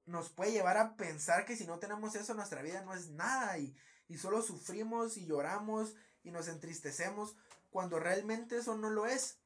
nos 0.04 0.30
puede 0.30 0.52
llevar 0.52 0.78
a 0.78 0.96
pensar 0.96 1.44
que 1.44 1.56
si 1.56 1.66
no 1.66 1.78
tenemos 1.78 2.14
eso 2.14 2.34
nuestra 2.34 2.62
vida 2.62 2.82
no 2.82 2.94
es 2.94 3.08
nada 3.10 3.58
y, 3.58 3.76
y 4.08 4.16
solo 4.16 4.42
sufrimos 4.42 5.16
y 5.16 5.26
lloramos 5.26 5.94
y 6.28 6.30
nos 6.30 6.48
entristecemos 6.48 7.34
cuando 7.70 7.98
realmente 7.98 8.58
eso 8.58 8.76
no 8.76 8.90
lo 8.90 9.06
es. 9.06 9.38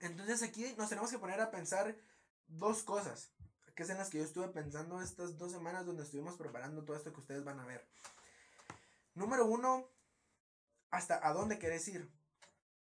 Entonces 0.00 0.42
aquí 0.42 0.74
nos 0.76 0.88
tenemos 0.88 1.10
que 1.10 1.18
poner 1.18 1.40
a 1.40 1.50
pensar 1.50 1.96
dos 2.48 2.82
cosas, 2.82 3.30
que 3.74 3.84
es 3.84 3.90
en 3.90 3.98
las 3.98 4.10
que 4.10 4.18
yo 4.18 4.24
estuve 4.24 4.48
pensando 4.48 5.00
estas 5.00 5.38
dos 5.38 5.52
semanas 5.52 5.86
donde 5.86 6.02
estuvimos 6.02 6.36
preparando 6.36 6.84
todo 6.84 6.96
esto 6.96 7.12
que 7.12 7.20
ustedes 7.20 7.44
van 7.44 7.60
a 7.60 7.66
ver. 7.66 7.86
Número 9.14 9.46
uno, 9.46 9.88
hasta 10.90 11.26
a 11.26 11.32
dónde 11.32 11.58
querés 11.58 11.86
ir. 11.88 12.10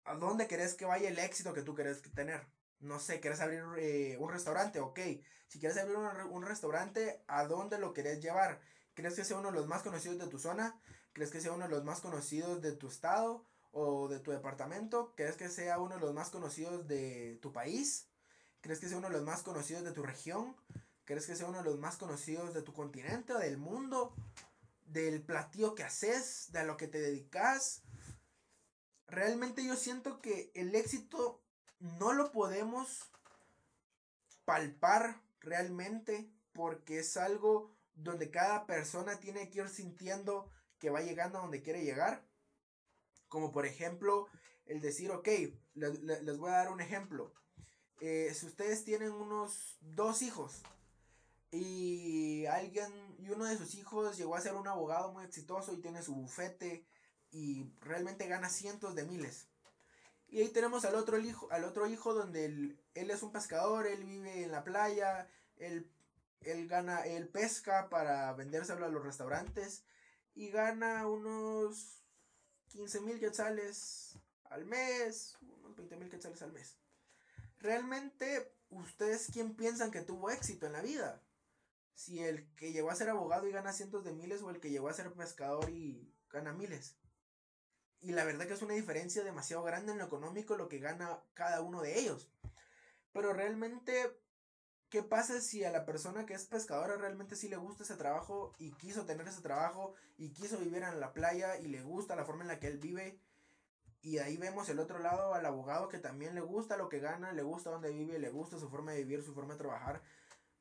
¿A 0.04 0.16
dónde 0.16 0.48
querés 0.48 0.74
que 0.74 0.86
vaya 0.86 1.10
el 1.10 1.20
éxito 1.20 1.54
que 1.54 1.62
tú 1.62 1.76
querés 1.76 2.02
tener? 2.14 2.46
No 2.80 3.00
sé, 3.00 3.20
¿querés 3.20 3.42
abrir 3.42 3.64
eh, 3.78 4.18
un 4.20 4.30
restaurante? 4.30 4.80
Ok. 4.80 5.00
Si 5.48 5.60
quieres 5.60 5.78
abrir 5.78 5.96
un, 5.96 6.06
un, 6.06 6.44
restaurante, 6.44 7.24
¿a 7.28 7.46
dónde 7.46 7.80
lo 7.80 7.94
querés 7.94 8.22
llevar? 8.22 8.60
¿Crees 8.94 9.16
que 9.16 9.24
sea 9.24 9.38
uno 9.38 9.50
de 9.50 9.56
los 9.56 9.68
más 9.68 9.84
conocidos 9.84 10.18
de 10.18 10.28
tu 10.28 10.40
zona? 10.40 10.80
¿Crees 11.20 11.32
que 11.32 11.42
sea 11.42 11.52
uno 11.52 11.66
de 11.66 11.72
los 11.72 11.84
más 11.84 12.00
conocidos 12.00 12.62
de 12.62 12.72
tu 12.72 12.88
estado 12.88 13.44
o 13.74 14.08
de 14.08 14.22
tu 14.22 14.32
departamento? 14.32 15.14
¿Crees 15.18 15.36
que 15.36 15.50
sea 15.50 15.78
uno 15.78 15.96
de 15.96 16.00
los 16.00 16.14
más 16.14 16.30
conocidos 16.30 16.88
de 16.88 17.38
tu 17.42 17.52
país? 17.52 18.08
¿Crees 18.62 18.80
que 18.80 18.88
sea 18.88 19.00
uno 19.00 19.10
de 19.10 19.16
los 19.16 19.26
más 19.26 19.44
conocidos 19.44 19.84
de 19.84 19.92
tu 19.92 20.02
región? 20.02 20.56
¿Crees 21.04 21.28
que 21.28 21.36
sea 21.36 21.50
uno 21.50 21.58
de 21.58 21.66
los 21.66 21.78
más 21.78 21.98
conocidos 21.98 22.54
de 22.54 22.62
tu 22.62 22.72
continente 22.72 23.34
o 23.34 23.38
del 23.38 23.58
mundo? 23.58 24.16
¿Del 24.86 25.22
platillo 25.22 25.76
que 25.76 25.84
haces? 25.84 26.54
¿De 26.54 26.60
a 26.60 26.64
lo 26.64 26.78
que 26.78 26.88
te 26.88 27.02
dedicas? 27.02 27.82
Realmente 29.08 29.66
yo 29.66 29.76
siento 29.76 30.22
que 30.22 30.54
el 30.56 30.74
éxito 30.74 31.42
no 31.80 32.14
lo 32.14 32.32
podemos 32.32 33.12
palpar 34.46 35.22
realmente 35.42 36.32
porque 36.54 37.00
es 37.00 37.18
algo 37.18 37.76
donde 37.94 38.32
cada 38.32 38.66
persona 38.66 39.20
tiene 39.20 39.50
que 39.50 39.60
ir 39.60 39.68
sintiendo 39.68 40.50
que 40.80 40.90
va 40.90 41.02
llegando 41.02 41.38
a 41.38 41.42
donde 41.42 41.62
quiere 41.62 41.84
llegar. 41.84 42.26
Como 43.28 43.52
por 43.52 43.66
ejemplo, 43.66 44.28
el 44.66 44.82
decir, 44.82 45.12
ok, 45.12 45.28
les, 45.76 46.38
voy 46.38 46.50
a 46.50 46.56
dar 46.56 46.72
un 46.72 46.82
ejemplo. 46.82 47.34
Eh, 48.00 48.34
si 48.34 48.46
ustedes 48.46 48.86
tienen 48.86 49.12
unos 49.12 49.78
dos 49.82 50.22
hijos 50.22 50.62
y 51.52 52.46
alguien 52.46 52.92
y 53.18 53.30
uno 53.30 53.46
de 53.46 53.58
sus 53.58 53.76
hijos 53.76 54.18
llegó 54.18 54.36
a 54.36 54.42
ser 54.42 54.54
un 54.54 54.68
abogado 54.68 55.12
muy 55.12 55.26
exitoso 55.26 55.74
y 55.74 55.82
tiene 55.82 56.02
su 56.02 56.16
bufete 56.16 56.86
y 57.32 57.70
realmente 57.82 58.28
gana 58.28 58.50
cientos 58.50 58.96
de 58.96 59.04
miles. 59.04 59.48
Y 60.28 60.42
ahí 60.42 60.50
tenemos 60.50 60.86
al 60.86 60.96
otro 60.96 61.20
hijo, 61.20 61.48
al 61.52 61.64
otro 61.64 61.88
hijo 61.88 62.14
donde 62.14 62.46
él, 62.46 62.80
él 62.94 63.10
es 63.10 63.24
un 63.24 63.32
pescador, 63.32 63.88
él 63.88 64.04
vive 64.04 64.44
en 64.44 64.52
la 64.52 64.64
playa, 64.64 65.28
él, 65.58 65.92
él 66.42 66.68
gana, 66.68 67.02
él 67.02 67.28
pesca 67.28 67.90
para 67.90 68.32
vendérselo 68.34 68.86
a 68.86 68.90
los 68.90 69.04
restaurantes 69.04 69.84
y 70.40 70.52
gana 70.52 71.06
unos 71.06 72.02
15 72.70 73.02
mil 73.02 73.20
quetzales 73.20 74.18
al 74.46 74.66
mes, 74.66 75.38
unos 75.42 75.76
20 75.76 75.98
mil 75.98 76.10
quetzales 76.10 76.42
al 76.42 76.54
mes. 76.54 76.78
Realmente, 77.58 78.56
¿ustedes 78.70 79.28
quién 79.34 79.54
piensan 79.58 79.92
que 79.92 80.02
tuvo 80.02 80.30
éxito 80.30 80.66
en 80.66 80.72
la 80.72 80.82
vida? 80.82 81.22
Si 81.94 82.24
el 82.24 82.56
que 82.56 82.72
llegó 82.72 82.90
a 82.90 82.96
ser 82.96 83.10
abogado 83.10 83.50
y 83.50 83.52
gana 83.52 83.74
cientos 83.74 84.06
de 84.06 84.14
miles 84.14 84.42
o 84.42 84.50
el 84.50 84.62
que 84.62 84.70
llegó 84.70 84.88
a 84.88 84.94
ser 84.94 85.12
pescador 85.12 85.70
y 85.70 86.16
gana 86.30 86.54
miles. 86.54 86.96
Y 88.00 88.14
la 88.14 88.24
verdad 88.24 88.48
que 88.48 88.54
es 88.54 88.62
una 88.62 88.76
diferencia 88.76 89.26
demasiado 89.26 89.64
grande 89.64 89.92
en 89.92 89.98
lo 89.98 90.06
económico 90.06 90.56
lo 90.56 90.70
que 90.70 90.80
gana 90.80 91.22
cada 91.34 91.60
uno 91.60 91.82
de 91.82 92.00
ellos. 92.00 92.32
Pero 93.12 93.34
realmente, 93.34 94.18
¿qué 94.90 95.04
pasa 95.04 95.40
si 95.42 95.64
a 95.64 95.72
la 95.72 95.86
persona 95.86 96.26
que 96.26 96.34
es 96.34 96.46
pescadora 96.46 96.98
realmente 96.98 97.36
sí 97.36 97.48
le 97.48 97.58
gusta 97.58 97.84
ese 97.84 97.96
trabajo 97.96 98.54
y 98.58 98.72
quiso 98.72 99.06
tener 99.06 99.28
ese 99.28 99.42
trabajo 99.42 99.94
y 100.18 100.30
quiso 100.30 100.58
vivir 100.58 100.84
en 100.84 101.00
la 101.00 101.14
playa 101.14 101.58
y 101.58 101.68
le 101.68 101.82
gusta 101.82 102.16
la 102.16 102.26
forma 102.26 102.42
en 102.44 102.48
la 102.48 102.60
que 102.60 102.68
él 102.68 102.78
vive? 102.78 103.20
Y 104.02 104.20
ahí 104.20 104.38
vemos 104.38 104.70
el 104.70 104.80
otro 104.80 105.00
lado 105.00 105.34
al 105.34 105.46
abogado 105.46 105.90
que 105.90 106.00
también 106.00 106.34
le 106.34 106.42
gusta 106.42 106.78
lo 106.78 106.90
que 106.90 107.00
gana, 107.00 107.34
le 107.34 107.44
gusta 107.44 107.70
donde 107.70 107.92
vive, 107.92 108.18
le 108.18 108.30
gusta 108.30 108.58
su 108.58 108.70
forma 108.70 108.94
de 108.94 109.04
vivir, 109.04 109.24
su 109.24 109.34
forma 109.34 109.54
de 109.54 109.60
trabajar. 109.60 110.02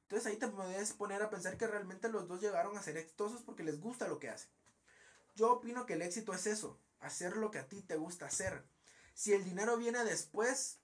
Entonces 0.02 0.26
ahí 0.26 0.38
te 0.38 0.48
puedes 0.48 0.92
poner 0.92 1.22
a 1.22 1.30
pensar 1.30 1.56
que 1.56 1.66
realmente 1.66 2.08
los 2.08 2.26
dos 2.26 2.40
llegaron 2.40 2.76
a 2.76 2.82
ser 2.82 2.96
exitosos 2.96 3.42
porque 3.42 3.62
les 3.62 3.80
gusta 3.80 4.08
lo 4.08 4.18
que 4.18 4.28
hacen. 4.28 4.50
Yo 5.36 5.52
opino 5.52 5.86
que 5.86 5.94
el 5.94 6.02
éxito 6.02 6.34
es 6.34 6.46
eso, 6.46 6.80
hacer 6.98 7.36
lo 7.36 7.50
que 7.50 7.58
a 7.58 7.68
ti 7.68 7.82
te 7.82 7.96
gusta 7.96 8.26
hacer. 8.26 8.64
Si 9.14 9.32
el 9.32 9.44
dinero 9.44 9.76
viene 9.76 10.04
después, 10.04 10.80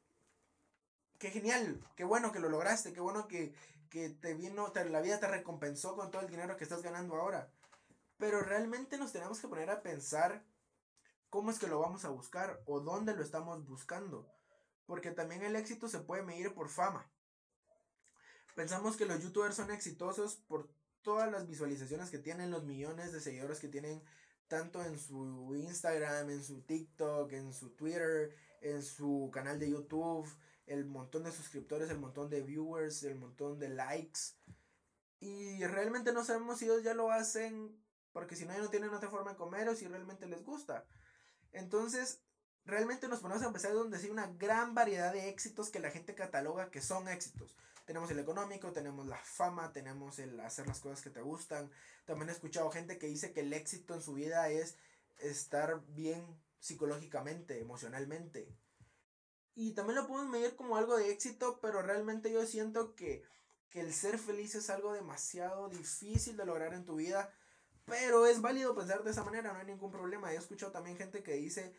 qué 1.19 1.31
genial, 1.31 1.81
qué 1.97 2.05
bueno 2.05 2.33
que 2.33 2.41
lo 2.41 2.49
lograste, 2.49 2.93
qué 2.93 3.01
bueno 3.01 3.29
que, 3.29 3.55
te 3.91 4.35
vino, 4.35 4.73
la 4.75 5.01
vida 5.01 5.21
te 5.21 5.29
recompensó 5.29 5.95
con 5.95 6.11
todo 6.11 6.23
el 6.23 6.29
dinero 6.29 6.57
que 6.57 6.65
estás 6.65 6.83
ganando 6.83 7.15
ahora. 7.15 7.49
Pero 8.19 8.41
realmente 8.41 8.99
nos 8.99 9.13
tenemos 9.13 9.41
que 9.41 9.49
poner 9.49 9.71
a 9.71 9.83
pensar 9.83 10.45
cómo 11.31 11.51
es 11.51 11.59
que 11.59 11.69
lo 11.69 11.79
vamos 11.79 12.05
a 12.05 12.11
buscar 12.11 12.61
o 12.67 12.81
dónde 12.81 13.15
lo 13.15 13.23
estamos 13.23 13.67
buscando. 13.67 14.29
Porque 14.87 15.13
también 15.13 15.43
el 15.43 15.57
éxito 15.57 15.89
se 15.89 16.01
puede 16.01 16.23
medir 16.23 16.55
por 16.55 16.69
fama. 16.69 17.09
Pensamos 18.55 18.97
que 18.97 19.07
los 19.07 19.21
youtubers 19.23 19.57
son 19.57 19.71
exitosos 19.71 20.37
por 20.37 20.69
todas 21.03 21.31
las 21.31 21.47
visualizaciones 21.47 22.11
que 22.11 22.19
tienen, 22.19 22.51
los 22.51 22.65
millones 22.65 23.13
de 23.13 23.21
seguidores 23.21 23.61
que 23.61 23.69
tienen 23.69 24.03
tanto 24.49 24.83
en 24.85 24.99
su 24.99 25.55
Instagram, 25.55 26.31
en 26.31 26.43
su 26.43 26.63
TikTok, 26.63 27.33
en 27.33 27.53
su 27.53 27.71
Twitter, 27.71 28.35
en 28.61 28.83
su 28.83 29.31
canal 29.33 29.59
de 29.59 29.71
YouTube, 29.71 30.29
el 30.67 30.85
montón 30.85 31.25
de 31.25 31.33
suscriptores, 31.33 31.91
el 31.91 31.99
montón 31.99 32.31
de 32.31 32.43
viewers, 32.43 33.03
el 33.03 33.17
montón 33.17 33.59
de 33.59 33.69
likes. 33.69 34.21
Y 35.21 35.65
realmente 35.65 36.13
no 36.13 36.25
sabemos 36.25 36.59
si 36.59 36.67
ellos 36.67 36.83
ya 36.83 36.95
lo 36.95 37.11
hacen 37.11 37.77
porque 38.15 38.37
si 38.37 38.47
no, 38.47 38.53
ya 38.53 38.61
no 38.61 38.71
tienen 38.71 38.95
otra 38.95 39.11
forma 39.11 39.33
de 39.33 39.37
comer 39.37 39.69
o 39.69 39.75
si 39.75 39.87
realmente 39.89 40.27
les 40.27 40.45
gusta. 40.45 40.87
Entonces, 41.53 42.21
realmente 42.65 43.09
nos 43.09 43.21
ponemos 43.21 43.43
a 43.43 43.49
empezar 43.49 43.73
donde 43.73 43.99
hay 43.99 44.09
una 44.09 44.29
gran 44.29 44.73
variedad 44.75 45.13
de 45.13 45.29
éxitos 45.29 45.69
que 45.69 45.81
la 45.81 45.91
gente 45.91 46.15
cataloga 46.15 46.71
que 46.71 46.81
son 46.81 47.09
éxitos. 47.09 47.57
Tenemos 47.85 48.11
el 48.13 48.21
económico, 48.21 48.73
tenemos 48.73 49.07
la 49.07 49.19
fama, 49.19 49.73
tenemos 49.73 50.21
el 50.21 50.39
hacer 50.41 50.67
las 50.67 50.79
cosas 50.79 51.03
que 51.03 51.11
te 51.11 51.21
gustan. 51.21 51.71
También 52.07 52.29
he 52.31 52.33
escuchado 52.33 52.71
gente 52.71 52.99
que 52.99 53.09
dice 53.09 53.33
que 53.33 53.41
el 53.41 53.53
éxito 53.53 53.95
en 53.95 54.01
su 54.01 54.15
vida 54.15 54.49
es 54.49 54.77
estar 55.19 55.85
bien 55.89 56.25
psicológicamente, 56.61 57.61
emocionalmente. 57.61 58.49
Y 59.55 59.73
también 59.73 59.97
lo 59.97 60.07
podemos 60.07 60.31
medir 60.31 60.57
como 60.57 60.77
algo 60.77 60.97
de 60.97 61.11
éxito, 61.11 61.59
pero 61.61 61.83
realmente 61.83 62.33
yo 62.33 62.45
siento 62.47 62.95
que, 62.95 63.23
que 63.71 63.81
el 63.81 63.93
ser 63.93 64.19
feliz 64.19 64.55
es 64.55 64.69
algo 64.71 64.93
demasiado 64.93 65.69
difícil 65.69 66.37
de 66.37 66.47
lograr 66.47 66.75
en 66.75 66.85
tu 66.85 66.97
vida. 66.97 67.33
Pero 67.87 68.27
es 68.27 68.41
válido 68.41 68.75
pensar 68.75 69.05
de 69.05 69.11
esa 69.11 69.25
manera, 69.25 69.53
no 69.53 69.59
hay 69.59 69.67
ningún 69.67 69.93
problema. 69.93 70.33
He 70.33 70.37
escuchado 70.37 70.73
también 70.73 70.97
gente 70.97 71.23
que 71.23 71.35
dice 71.35 71.75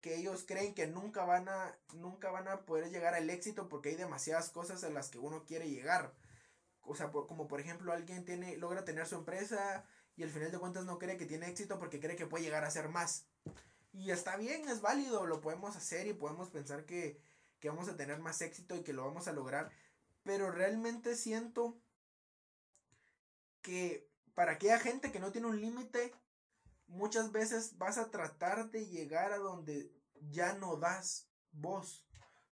que 0.00 0.16
ellos 0.16 0.44
creen 0.46 0.74
que 0.74 0.88
nunca 0.88 1.24
van 1.24 1.48
a 1.48 1.78
nunca 1.94 2.30
van 2.30 2.48
a 2.48 2.62
poder 2.62 2.90
llegar 2.90 3.14
al 3.14 3.30
éxito 3.30 3.68
porque 3.68 3.90
hay 3.90 3.94
demasiadas 3.94 4.50
cosas 4.50 4.82
en 4.82 4.94
las 4.94 5.08
que 5.08 5.18
uno 5.18 5.44
quiere 5.46 5.70
llegar. 5.70 6.12
O 6.82 6.96
sea, 6.96 7.10
como 7.12 7.46
por 7.46 7.60
ejemplo, 7.60 7.92
alguien 7.92 8.24
tiene 8.24 8.56
logra 8.56 8.84
tener 8.84 9.06
su 9.06 9.14
empresa 9.14 9.84
y 10.16 10.24
al 10.24 10.30
final 10.30 10.50
de 10.50 10.58
cuentas 10.58 10.84
no 10.84 10.98
cree 10.98 11.16
que 11.16 11.26
tiene 11.26 11.48
éxito 11.48 11.78
porque 11.78 12.00
cree 12.00 12.16
que 12.16 12.26
puede 12.26 12.44
llegar 12.44 12.64
a 12.64 12.70
ser 12.70 12.88
más. 12.88 13.26
Y 13.92 14.10
está 14.10 14.36
bien, 14.36 14.68
es 14.68 14.80
válido, 14.80 15.26
lo 15.26 15.40
podemos 15.40 15.76
hacer 15.76 16.06
y 16.06 16.14
podemos 16.14 16.48
pensar 16.48 16.86
que, 16.86 17.20
que 17.60 17.68
vamos 17.68 17.88
a 17.88 17.96
tener 17.96 18.18
más 18.18 18.40
éxito 18.40 18.76
y 18.76 18.82
que 18.82 18.92
lo 18.92 19.04
vamos 19.04 19.28
a 19.28 19.32
lograr. 19.32 19.70
Pero 20.22 20.50
realmente 20.50 21.14
siento 21.14 21.78
que 23.60 24.08
para 24.34 24.52
aquella 24.52 24.78
gente 24.78 25.12
que 25.12 25.20
no 25.20 25.30
tiene 25.30 25.48
un 25.48 25.60
límite, 25.60 26.14
muchas 26.86 27.32
veces 27.32 27.76
vas 27.78 27.98
a 27.98 28.10
tratar 28.10 28.70
de 28.70 28.86
llegar 28.86 29.32
a 29.32 29.38
donde 29.38 29.92
ya 30.30 30.54
no 30.54 30.76
das 30.76 31.28
voz, 31.52 32.06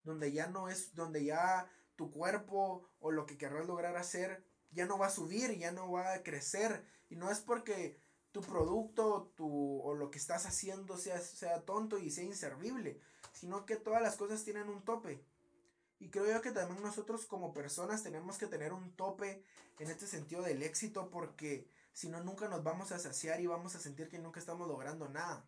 donde 0.04 0.32
ya 0.32 0.48
no 0.48 0.70
es, 0.70 0.96
donde 0.96 1.24
ya 1.24 1.70
tu 1.96 2.12
cuerpo 2.12 2.90
o 3.00 3.12
lo 3.12 3.26
que 3.26 3.38
querrás 3.38 3.68
lograr 3.68 3.96
hacer 3.96 4.44
ya 4.72 4.86
no 4.86 4.98
va 4.98 5.08
a 5.08 5.12
subir, 5.12 5.58
ya 5.58 5.72
no 5.72 5.92
va 5.92 6.14
a 6.14 6.24
crecer. 6.24 6.86
Y 7.10 7.16
no 7.16 7.32
es 7.32 7.40
porque 7.40 8.00
tu 8.38 8.44
producto 8.44 9.32
tu, 9.36 9.82
o 9.82 9.96
lo 9.96 10.12
que 10.12 10.20
estás 10.20 10.46
haciendo 10.46 10.96
sea, 10.98 11.20
sea 11.20 11.62
tonto 11.62 11.98
y 11.98 12.12
sea 12.12 12.24
inservible, 12.24 13.02
sino 13.34 13.66
que 13.66 13.78
todas 13.78 14.00
las 14.00 14.16
cosas 14.16 14.44
tienen 14.44 14.70
un 14.70 14.84
tope. 14.84 15.24
Y 16.00 16.10
creo 16.10 16.28
yo 16.28 16.42
que 16.44 16.52
también 16.52 16.84
nosotros 16.84 17.26
como 17.26 17.52
personas 17.52 18.04
tenemos 18.04 18.38
que 18.38 18.46
tener 18.46 18.74
un 18.74 18.96
tope 18.96 19.44
en 19.80 19.90
este 19.90 20.06
sentido 20.06 20.44
del 20.44 20.62
éxito 20.62 21.10
porque 21.10 21.68
si 21.94 22.10
no, 22.10 22.24
nunca 22.24 22.48
nos 22.48 22.64
vamos 22.64 22.92
a 22.92 23.00
saciar 23.00 23.42
y 23.42 23.48
vamos 23.48 23.74
a 23.74 23.80
sentir 23.80 24.08
que 24.08 24.20
nunca 24.20 24.40
estamos 24.40 24.68
logrando 24.68 25.10
nada. 25.10 25.44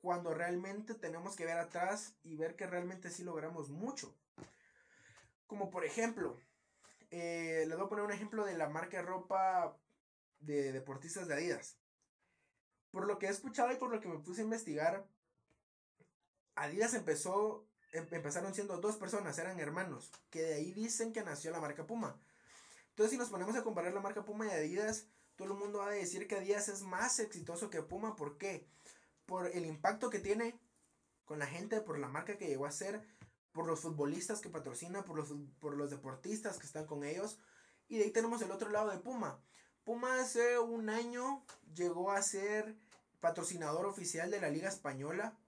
Cuando 0.00 0.34
realmente 0.34 0.94
tenemos 0.94 1.36
que 1.36 1.44
ver 1.44 1.58
atrás 1.58 2.16
y 2.24 2.34
ver 2.34 2.56
que 2.56 2.66
realmente 2.66 3.10
sí 3.10 3.22
logramos 3.22 3.70
mucho. 3.70 4.12
Como 5.46 5.70
por 5.70 5.84
ejemplo, 5.84 6.36
eh, 7.12 7.64
les 7.68 7.76
voy 7.76 7.86
a 7.86 7.88
poner 7.88 8.04
un 8.04 8.12
ejemplo 8.12 8.44
de 8.44 8.58
la 8.58 8.68
marca 8.68 9.00
ropa 9.02 9.78
de 10.40 10.72
deportistas 10.72 11.28
de 11.28 11.34
Adidas. 11.34 11.76
Por 12.90 13.06
lo 13.06 13.18
que 13.18 13.26
he 13.26 13.30
escuchado 13.30 13.72
y 13.72 13.76
por 13.76 13.90
lo 13.90 14.00
que 14.00 14.08
me 14.08 14.18
puse 14.18 14.40
a 14.40 14.44
investigar, 14.44 15.06
Adidas 16.54 16.94
empezó, 16.94 17.66
em, 17.92 18.06
empezaron 18.10 18.54
siendo 18.54 18.78
dos 18.78 18.96
personas, 18.96 19.38
eran 19.38 19.60
hermanos, 19.60 20.10
que 20.30 20.42
de 20.42 20.54
ahí 20.54 20.72
dicen 20.72 21.12
que 21.12 21.22
nació 21.22 21.50
la 21.50 21.60
marca 21.60 21.86
Puma. 21.86 22.20
Entonces 22.90 23.12
si 23.12 23.18
nos 23.18 23.30
ponemos 23.30 23.56
a 23.56 23.62
comparar 23.62 23.92
la 23.92 24.00
marca 24.00 24.24
Puma 24.24 24.46
y 24.46 24.50
Adidas, 24.50 25.06
todo 25.36 25.52
el 25.52 25.58
mundo 25.58 25.80
va 25.80 25.88
a 25.88 25.90
decir 25.90 26.26
que 26.26 26.36
Adidas 26.36 26.68
es 26.68 26.82
más 26.82 27.18
exitoso 27.18 27.68
que 27.68 27.82
Puma. 27.82 28.16
¿Por 28.16 28.38
qué? 28.38 28.66
por 29.26 29.48
el 29.48 29.66
impacto 29.66 30.08
que 30.08 30.20
tiene 30.20 30.58
con 31.24 31.38
la 31.38 31.46
gente, 31.46 31.80
por 31.80 31.98
la 31.98 32.08
marca 32.08 32.38
que 32.38 32.46
llegó 32.46 32.66
a 32.66 32.70
ser, 32.70 33.02
por 33.52 33.66
los 33.66 33.80
futbolistas 33.80 34.40
que 34.40 34.48
patrocina, 34.48 35.04
por 35.04 35.16
los, 35.16 35.34
por 35.58 35.76
los 35.76 35.90
deportistas 35.90 36.58
que 36.58 36.66
están 36.66 36.86
con 36.86 37.04
ellos. 37.04 37.38
Y 37.88 37.98
de 37.98 38.04
ahí 38.04 38.10
tenemos 38.10 38.40
el 38.42 38.52
otro 38.52 38.70
lado 38.70 38.90
de 38.90 38.98
Puma. 38.98 39.42
Puma 39.86 40.20
hace 40.20 40.58
un 40.58 40.90
año 40.90 41.44
llegó 41.76 42.10
a 42.10 42.20
ser 42.20 42.74
patrocinador 43.20 43.86
oficial 43.86 44.32
de 44.32 44.40
la 44.40 44.50
Liga 44.50 44.68
Española. 44.68 45.38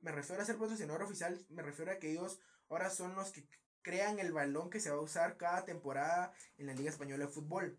Me 0.00 0.10
refiero 0.10 0.40
a 0.40 0.46
ser 0.46 0.56
patrocinador 0.56 1.02
oficial, 1.02 1.38
me 1.50 1.60
refiero 1.60 1.92
a 1.92 1.98
que 1.98 2.10
ellos 2.10 2.40
ahora 2.70 2.88
son 2.88 3.14
los 3.14 3.30
que 3.30 3.46
crean 3.82 4.18
el 4.18 4.32
balón 4.32 4.70
que 4.70 4.80
se 4.80 4.90
va 4.90 4.96
a 4.96 5.02
usar 5.02 5.36
cada 5.36 5.66
temporada 5.66 6.32
en 6.56 6.66
la 6.66 6.72
Liga 6.72 6.88
Española 6.88 7.26
de 7.26 7.30
Fútbol. 7.30 7.78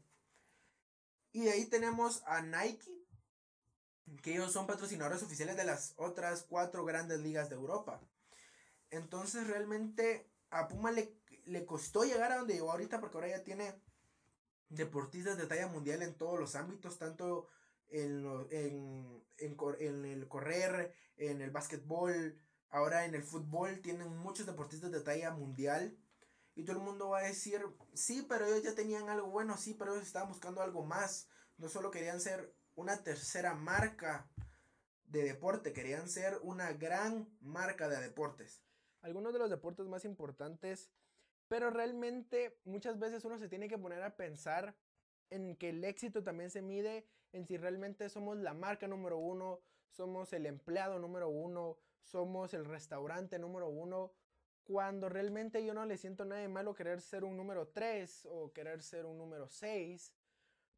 Y 1.31 1.45
de 1.45 1.53
ahí 1.53 1.65
tenemos 1.65 2.21
a 2.27 2.43
Nike, 2.43 3.03
que 4.21 4.33
ellos 4.33 4.53
son 4.53 4.67
patrocinadores 4.67 5.24
oficiales 5.24 5.57
de 5.57 5.63
las 5.63 5.95
otras 5.95 6.43
cuatro 6.43 6.85
grandes 6.85 7.19
ligas 7.21 7.50
de 7.50 7.55
Europa. 7.55 8.00
Entonces 8.91 9.47
realmente 9.47 10.29
a 10.51 10.67
Puma 10.67 10.91
le, 10.91 11.17
le 11.45 11.65
costó 11.65 12.03
llegar 12.03 12.31
a 12.31 12.38
donde 12.38 12.53
llegó 12.53 12.71
ahorita 12.71 13.00
porque 13.00 13.17
ahora 13.17 13.29
ya 13.29 13.43
tiene 13.43 13.74
deportistas 14.69 15.38
de 15.38 15.48
talla 15.48 15.67
mundial 15.67 16.01
en 16.01 16.15
todos 16.15 16.39
los 16.39 16.55
ámbitos, 16.55 16.98
tanto 16.98 17.48
en, 17.89 18.25
en, 18.51 19.24
en, 19.38 20.05
el 20.05 20.27
correr, 20.27 20.93
en 21.17 21.41
el 21.41 21.51
básquetbol, 21.51 22.38
ahora 22.69 23.05
en 23.05 23.15
el 23.15 23.24
fútbol, 23.24 23.81
tienen 23.81 24.15
muchos 24.17 24.45
deportistas 24.45 24.91
de 24.91 25.01
talla 25.01 25.31
mundial. 25.31 25.98
Y 26.55 26.63
todo 26.63 26.77
el 26.77 26.84
mundo 26.84 27.10
va 27.10 27.19
a 27.19 27.27
decir, 27.27 27.62
sí, 27.93 28.25
pero 28.27 28.45
ellos 28.45 28.63
ya 28.63 28.75
tenían 28.75 29.10
algo 29.10 29.27
bueno, 29.27 29.57
sí, 29.57 29.74
pero 29.74 29.93
ellos 29.93 30.07
estaban 30.07 30.29
buscando 30.29 30.62
algo 30.62 30.86
más. 30.86 31.27
No 31.57 31.67
solo 31.67 31.91
querían 31.91 32.22
ser 32.22 32.53
una 32.75 33.03
tercera 33.03 33.55
marca 33.55 34.29
de 35.07 35.24
deporte, 35.24 35.74
querían 35.74 36.10
ser 36.10 36.39
una 36.43 36.74
gran 36.74 37.29
marca 37.41 37.88
de 37.88 38.00
deportes. 38.00 38.62
Algunos 39.01 39.34
de 39.34 39.39
los 39.39 39.50
deportes 39.50 39.86
más 39.88 40.05
importantes, 40.05 40.89
pero 41.47 41.69
realmente 41.69 42.57
muchas 42.65 42.99
veces 42.99 43.25
uno 43.25 43.37
se 43.37 43.49
tiene 43.49 43.67
que 43.67 43.77
poner 43.77 44.01
a 44.03 44.15
pensar 44.15 44.75
en 45.29 45.55
que 45.55 45.69
el 45.69 45.83
éxito 45.83 46.23
también 46.23 46.49
se 46.49 46.61
mide 46.61 47.07
en 47.33 47.45
si 47.45 47.57
realmente 47.57 48.09
somos 48.09 48.37
la 48.37 48.53
marca 48.53 48.87
número 48.87 49.17
uno, 49.17 49.59
somos 49.89 50.31
el 50.33 50.45
empleado 50.45 50.99
número 50.99 51.29
uno, 51.29 51.77
somos 52.01 52.53
el 52.53 52.65
restaurante 52.65 53.39
número 53.39 53.67
uno, 53.67 54.13
cuando 54.63 55.09
realmente 55.09 55.63
yo 55.63 55.73
no 55.73 55.85
le 55.85 55.97
siento 55.97 56.25
nada 56.25 56.41
de 56.41 56.47
malo 56.47 56.73
querer 56.73 57.01
ser 57.01 57.23
un 57.23 57.37
número 57.37 57.67
tres 57.67 58.25
o 58.25 58.51
querer 58.51 58.81
ser 58.81 59.05
un 59.05 59.17
número 59.17 59.47
seis. 59.47 60.13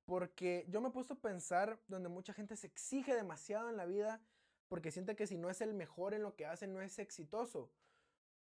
Porque 0.05 0.65
yo 0.69 0.81
me 0.81 0.89
he 0.89 0.91
puesto 0.91 1.15
a 1.15 1.19
pensar 1.19 1.79
donde 1.88 2.09
mucha 2.09 2.33
gente 2.33 2.55
se 2.55 2.67
exige 2.67 3.15
demasiado 3.15 3.69
en 3.69 3.77
la 3.77 3.86
vida 3.86 4.21
porque 4.67 4.91
siente 4.91 5.15
que 5.15 5.27
si 5.27 5.38
no 5.38 5.50
es 5.50 5.62
el 5.62 5.74
mejor 5.74 6.13
en 6.13 6.24
lo 6.24 6.36
que 6.36 6.45
hace 6.45 6.67
no 6.67 6.81
es 6.81 7.00
exitoso. 7.00 7.71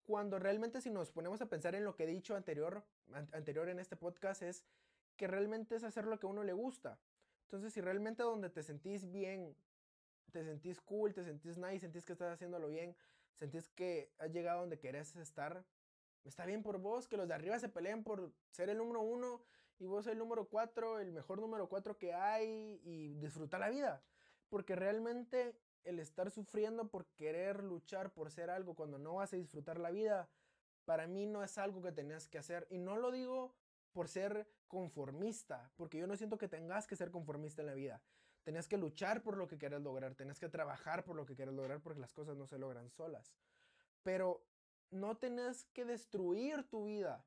Cuando 0.03 0.39
realmente 0.39 0.81
si 0.81 0.89
nos 0.89 1.11
ponemos 1.11 1.41
a 1.41 1.45
pensar 1.47 1.75
en 1.75 1.83
lo 1.83 1.95
que 1.95 2.03
he 2.03 2.07
dicho 2.07 2.35
anterior, 2.35 2.83
anterior 3.31 3.69
en 3.69 3.79
este 3.79 3.95
podcast 3.95 4.41
es 4.41 4.65
que 5.15 5.27
realmente 5.27 5.75
es 5.75 5.83
hacer 5.83 6.05
lo 6.05 6.19
que 6.19 6.25
a 6.25 6.29
uno 6.29 6.43
le 6.43 6.53
gusta. 6.53 6.99
Entonces 7.43 7.73
si 7.73 7.81
realmente 7.81 8.23
donde 8.23 8.49
te 8.49 8.63
sentís 8.63 9.11
bien, 9.11 9.55
te 10.31 10.43
sentís 10.43 10.81
cool, 10.81 11.13
te 11.13 11.23
sentís 11.23 11.57
nice, 11.57 11.81
sentís 11.81 12.05
que 12.05 12.13
estás 12.13 12.33
haciéndolo 12.33 12.67
bien, 12.69 12.95
sentís 13.35 13.69
que 13.69 14.11
has 14.17 14.31
llegado 14.31 14.61
donde 14.61 14.79
querés 14.79 15.15
estar, 15.15 15.63
está 16.23 16.45
bien 16.45 16.63
por 16.63 16.79
vos, 16.79 17.07
que 17.07 17.17
los 17.17 17.27
de 17.27 17.33
arriba 17.33 17.59
se 17.59 17.69
peleen 17.69 18.03
por 18.03 18.31
ser 18.49 18.69
el 18.69 18.77
número 18.77 19.01
uno 19.01 19.43
y 19.79 19.87
vos 19.87 20.05
el 20.07 20.17
número 20.17 20.47
4, 20.47 20.99
el 20.99 21.11
mejor 21.11 21.39
número 21.39 21.67
4 21.67 21.97
que 21.97 22.13
hay 22.13 22.79
y 22.83 23.15
disfrutar 23.15 23.59
la 23.59 23.69
vida. 23.69 24.03
Porque 24.47 24.75
realmente 24.75 25.55
el 25.83 25.99
estar 25.99 26.29
sufriendo 26.31 26.89
por 26.89 27.05
querer 27.15 27.63
luchar 27.63 28.13
por 28.13 28.31
ser 28.31 28.49
algo 28.49 28.75
cuando 28.75 28.97
no 28.97 29.15
vas 29.15 29.33
a 29.33 29.37
disfrutar 29.37 29.79
la 29.79 29.91
vida, 29.91 30.29
para 30.85 31.07
mí 31.07 31.25
no 31.25 31.43
es 31.43 31.57
algo 31.57 31.81
que 31.81 31.91
tenías 31.91 32.27
que 32.27 32.37
hacer. 32.37 32.67
Y 32.69 32.77
no 32.77 32.97
lo 32.97 33.11
digo 33.11 33.55
por 33.91 34.07
ser 34.07 34.47
conformista, 34.67 35.71
porque 35.75 35.97
yo 35.97 36.07
no 36.07 36.15
siento 36.15 36.37
que 36.37 36.47
tengas 36.47 36.87
que 36.87 36.95
ser 36.95 37.11
conformista 37.11 37.61
en 37.61 37.67
la 37.67 37.73
vida. 37.73 38.01
Tenías 38.43 38.67
que 38.67 38.77
luchar 38.77 39.21
por 39.21 39.37
lo 39.37 39.47
que 39.47 39.57
quieres 39.57 39.81
lograr, 39.81 40.15
tenías 40.15 40.39
que 40.39 40.49
trabajar 40.49 41.03
por 41.03 41.15
lo 41.15 41.25
que 41.25 41.35
quieres 41.35 41.53
lograr 41.53 41.81
porque 41.81 41.99
las 41.99 42.13
cosas 42.13 42.37
no 42.37 42.47
se 42.47 42.57
logran 42.57 42.89
solas. 42.89 43.33
Pero 44.01 44.43
no 44.89 45.17
tenés 45.17 45.65
que 45.73 45.85
destruir 45.85 46.67
tu 46.69 46.85
vida 46.85 47.23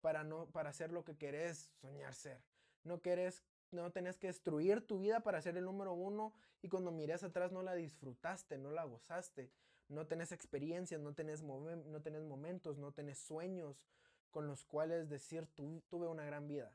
para, 0.00 0.24
no, 0.24 0.46
para 0.50 0.70
hacer 0.70 0.92
lo 0.92 1.04
que 1.04 1.16
querés 1.16 1.70
soñar 1.80 2.14
ser. 2.14 2.42
No 2.84 3.00
querés, 3.00 3.42
no 3.70 3.90
tenés 3.90 4.16
que 4.16 4.28
destruir 4.28 4.86
tu 4.86 4.98
vida 4.98 5.20
para 5.20 5.40
ser 5.42 5.56
el 5.56 5.64
número 5.64 5.92
uno 5.92 6.32
y 6.62 6.68
cuando 6.68 6.90
mires 6.90 7.22
atrás 7.22 7.52
no 7.52 7.62
la 7.62 7.74
disfrutaste, 7.74 8.58
no 8.58 8.70
la 8.70 8.84
gozaste, 8.84 9.50
no 9.88 10.06
tenés 10.06 10.32
experiencias, 10.32 11.00
no 11.00 11.14
tenés, 11.14 11.42
no 11.42 12.02
tenés 12.02 12.24
momentos, 12.24 12.78
no 12.78 12.92
tenés 12.92 13.18
sueños 13.18 13.84
con 14.30 14.46
los 14.46 14.64
cuales 14.64 15.08
decir 15.08 15.46
tuve 15.46 16.06
una 16.06 16.24
gran 16.24 16.46
vida. 16.46 16.72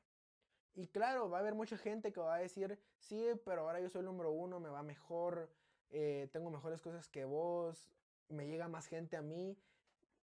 Y 0.76 0.88
claro, 0.88 1.30
va 1.30 1.38
a 1.38 1.42
haber 1.42 1.54
mucha 1.54 1.78
gente 1.78 2.12
que 2.12 2.20
va 2.20 2.36
a 2.36 2.40
decir, 2.40 2.80
sí, 2.98 3.24
pero 3.46 3.62
ahora 3.62 3.80
yo 3.80 3.90
soy 3.90 4.00
el 4.00 4.06
número 4.06 4.32
uno, 4.32 4.60
me 4.60 4.70
va 4.70 4.82
mejor, 4.82 5.50
eh, 5.92 6.30
tengo 6.32 6.50
mejores 6.50 6.82
cosas 6.82 7.08
que 7.08 7.26
vos, 7.26 7.88
me 8.30 8.48
llega 8.48 8.68
más 8.68 8.88
gente 8.88 9.16
a 9.16 9.22
mí. 9.22 9.56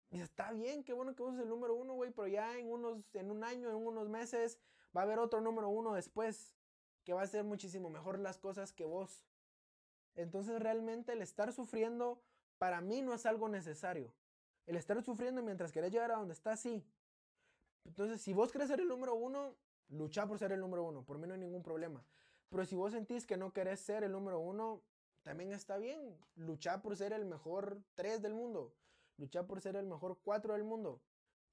Y 0.10 0.20
está 0.20 0.52
bien, 0.52 0.84
qué 0.84 0.94
bueno 0.94 1.16
que 1.16 1.22
vos 1.22 1.38
el 1.38 1.48
número 1.48 1.76
uno, 1.76 1.94
güey, 1.94 2.12
pero 2.12 2.28
ya 2.28 2.58
en 2.58 2.72
unos, 2.72 2.98
en 3.14 3.30
un 3.30 3.44
año, 3.44 3.70
en 3.70 3.76
unos 3.76 4.10
meses, 4.10 4.58
va 4.96 5.02
a 5.02 5.04
haber 5.04 5.20
otro 5.20 5.42
número 5.42 5.70
uno 5.70 5.94
después, 5.94 6.56
que 7.04 7.14
va 7.14 7.22
a 7.22 7.24
hacer 7.26 7.44
muchísimo 7.44 7.90
mejor 7.90 8.20
las 8.20 8.38
cosas 8.38 8.72
que 8.72 8.86
vos. 8.86 9.26
Entonces 10.16 10.62
realmente 10.62 11.14
el 11.14 11.22
estar 11.22 11.52
sufriendo, 11.54 12.22
para 12.58 12.82
mí 12.82 13.02
no 13.02 13.14
es 13.14 13.26
algo 13.26 13.50
necesario. 13.50 14.14
El 14.68 14.76
estar 14.76 15.02
sufriendo 15.02 15.42
mientras 15.42 15.72
querés 15.72 15.92
llegar 15.92 16.12
a 16.12 16.18
donde 16.18 16.34
estás, 16.34 16.60
sí. 16.60 16.86
Entonces, 17.86 18.22
si 18.22 18.34
vos 18.34 18.52
querés 18.52 18.68
ser 18.68 18.80
el 18.80 18.88
número 18.88 19.16
uno, 19.16 19.56
lucha 19.90 20.28
por 20.28 20.38
ser 20.38 20.52
el 20.52 20.60
número 20.60 20.84
uno, 20.84 21.04
por 21.04 21.18
mí 21.18 21.28
no 21.28 21.34
hay 21.34 21.40
ningún 21.40 21.64
problema. 21.64 22.06
Pero 22.50 22.66
si 22.66 22.76
vos 22.76 22.92
sentís 22.92 23.26
que 23.26 23.38
no 23.38 23.54
querés 23.54 23.80
ser 23.80 24.04
el 24.04 24.12
número 24.12 24.40
uno, 24.40 24.84
también 25.24 25.52
está 25.52 25.78
bien. 25.78 26.16
Lucha 26.36 26.82
por 26.82 26.96
ser 26.96 27.14
el 27.14 27.26
mejor 27.26 27.82
tres 27.96 28.22
del 28.22 28.36
mundo 28.36 28.76
luchar 29.22 29.46
por 29.46 29.62
ser 29.62 29.76
el 29.76 29.86
mejor 29.86 30.18
cuatro 30.24 30.54
del 30.54 30.64
mundo 30.64 31.00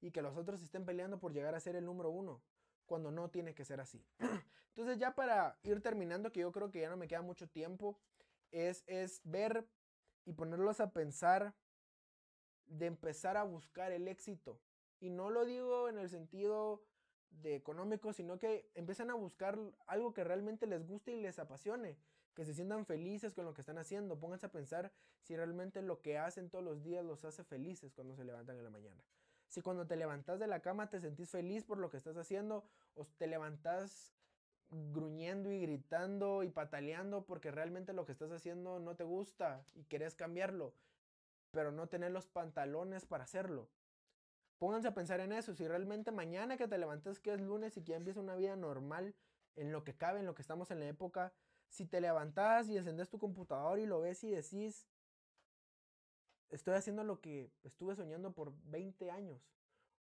y 0.01 0.11
que 0.11 0.21
los 0.21 0.35
otros 0.35 0.61
estén 0.61 0.85
peleando 0.85 1.19
por 1.19 1.31
llegar 1.31 1.53
a 1.53 1.59
ser 1.59 1.75
el 1.75 1.85
número 1.85 2.09
uno, 2.09 2.41
cuando 2.89 3.11
no 3.11 3.29
tiene 3.29 3.55
que 3.55 3.63
ser 3.63 3.79
así. 3.79 4.03
Entonces 4.75 4.97
ya 4.97 5.15
para 5.15 5.57
ir 5.63 5.81
terminando, 5.81 6.31
que 6.33 6.41
yo 6.41 6.51
creo 6.51 6.69
que 6.69 6.81
ya 6.81 6.89
no 6.89 6.97
me 6.97 7.07
queda 7.07 7.21
mucho 7.21 7.47
tiempo, 7.47 7.97
es, 8.51 8.83
es 8.87 9.21
ver 9.23 9.65
y 10.25 10.33
ponerlos 10.33 10.81
a 10.81 10.91
pensar 10.91 11.55
de 12.65 12.87
empezar 12.87 13.37
a 13.37 13.43
buscar 13.43 13.93
el 13.93 14.07
éxito. 14.07 14.59
Y 14.99 15.09
no 15.09 15.29
lo 15.29 15.45
digo 15.45 15.87
en 15.87 15.97
el 15.97 16.09
sentido 16.09 16.83
de 17.29 17.55
económico, 17.55 18.11
sino 18.11 18.37
que 18.37 18.69
empiezan 18.75 19.09
a 19.09 19.13
buscar 19.13 19.57
algo 19.87 20.13
que 20.13 20.23
realmente 20.23 20.67
les 20.67 20.85
guste 20.85 21.13
y 21.13 21.21
les 21.21 21.39
apasione 21.39 21.97
que 22.35 22.45
se 22.45 22.53
sientan 22.53 22.85
felices 22.85 23.33
con 23.33 23.45
lo 23.45 23.53
que 23.53 23.61
están 23.61 23.77
haciendo. 23.77 24.19
Pónganse 24.19 24.45
a 24.45 24.51
pensar 24.51 24.91
si 25.21 25.35
realmente 25.35 25.81
lo 25.81 26.01
que 26.01 26.17
hacen 26.17 26.49
todos 26.49 26.63
los 26.63 26.81
días 26.83 27.03
los 27.03 27.25
hace 27.25 27.43
felices 27.43 27.93
cuando 27.93 28.15
se 28.15 28.23
levantan 28.23 28.57
en 28.57 28.63
la 28.63 28.69
mañana. 28.69 29.03
Si 29.49 29.61
cuando 29.61 29.85
te 29.87 29.95
levantas 29.95 30.39
de 30.39 30.47
la 30.47 30.61
cama 30.61 30.89
te 30.89 31.01
sentís 31.01 31.29
feliz 31.29 31.65
por 31.65 31.77
lo 31.77 31.89
que 31.89 31.97
estás 31.97 32.15
haciendo 32.17 32.63
o 32.95 33.05
te 33.17 33.27
levantas 33.27 34.13
gruñendo 34.69 35.51
y 35.51 35.59
gritando 35.59 36.43
y 36.43 36.49
pataleando 36.49 37.25
porque 37.25 37.51
realmente 37.51 37.93
lo 37.93 38.05
que 38.05 38.11
estás 38.11 38.31
haciendo 38.31 38.79
no 38.79 38.95
te 38.95 39.03
gusta 39.03 39.65
y 39.73 39.83
querés 39.85 40.13
cambiarlo, 40.13 40.73
pero 41.51 41.71
no 41.71 41.87
tener 41.87 42.11
los 42.11 42.27
pantalones 42.27 43.05
para 43.05 43.23
hacerlo. 43.23 43.67
Pónganse 44.59 44.89
a 44.89 44.93
pensar 44.93 45.19
en 45.21 45.31
eso. 45.31 45.55
Si 45.55 45.67
realmente 45.67 46.11
mañana 46.11 46.57
que 46.57 46.67
te 46.67 46.77
levantas, 46.77 47.19
que 47.19 47.33
es 47.33 47.41
lunes 47.41 47.75
y 47.77 47.81
que 47.81 47.93
ya 47.93 47.97
empieza 47.97 48.19
una 48.19 48.35
vida 48.35 48.55
normal, 48.55 49.15
en 49.55 49.71
lo 49.71 49.83
que 49.83 49.95
cabe, 49.95 50.19
en 50.19 50.25
lo 50.25 50.35
que 50.35 50.41
estamos 50.41 50.69
en 50.69 50.79
la 50.79 50.87
época, 50.87 51.33
si 51.69 51.85
te 51.85 52.01
levantas 52.01 52.67
y 52.69 52.77
encendes 52.77 53.09
tu 53.09 53.19
computador 53.19 53.79
y 53.79 53.85
lo 53.85 54.01
ves 54.01 54.23
y 54.23 54.29
decís, 54.29 54.85
estoy 56.49 56.75
haciendo 56.75 57.03
lo 57.03 57.21
que 57.21 57.51
estuve 57.63 57.95
soñando 57.95 58.33
por 58.33 58.53
20 58.65 59.11
años. 59.11 59.41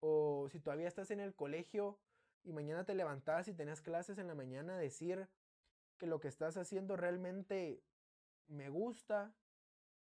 O 0.00 0.48
si 0.50 0.60
todavía 0.60 0.88
estás 0.88 1.10
en 1.10 1.20
el 1.20 1.34
colegio 1.34 1.98
y 2.44 2.52
mañana 2.52 2.84
te 2.84 2.94
levantas 2.94 3.48
y 3.48 3.54
tenés 3.54 3.80
clases 3.80 4.18
en 4.18 4.28
la 4.28 4.34
mañana, 4.34 4.76
decir 4.76 5.28
que 5.98 6.06
lo 6.06 6.20
que 6.20 6.28
estás 6.28 6.56
haciendo 6.56 6.96
realmente 6.96 7.82
me 8.46 8.70
gusta 8.70 9.34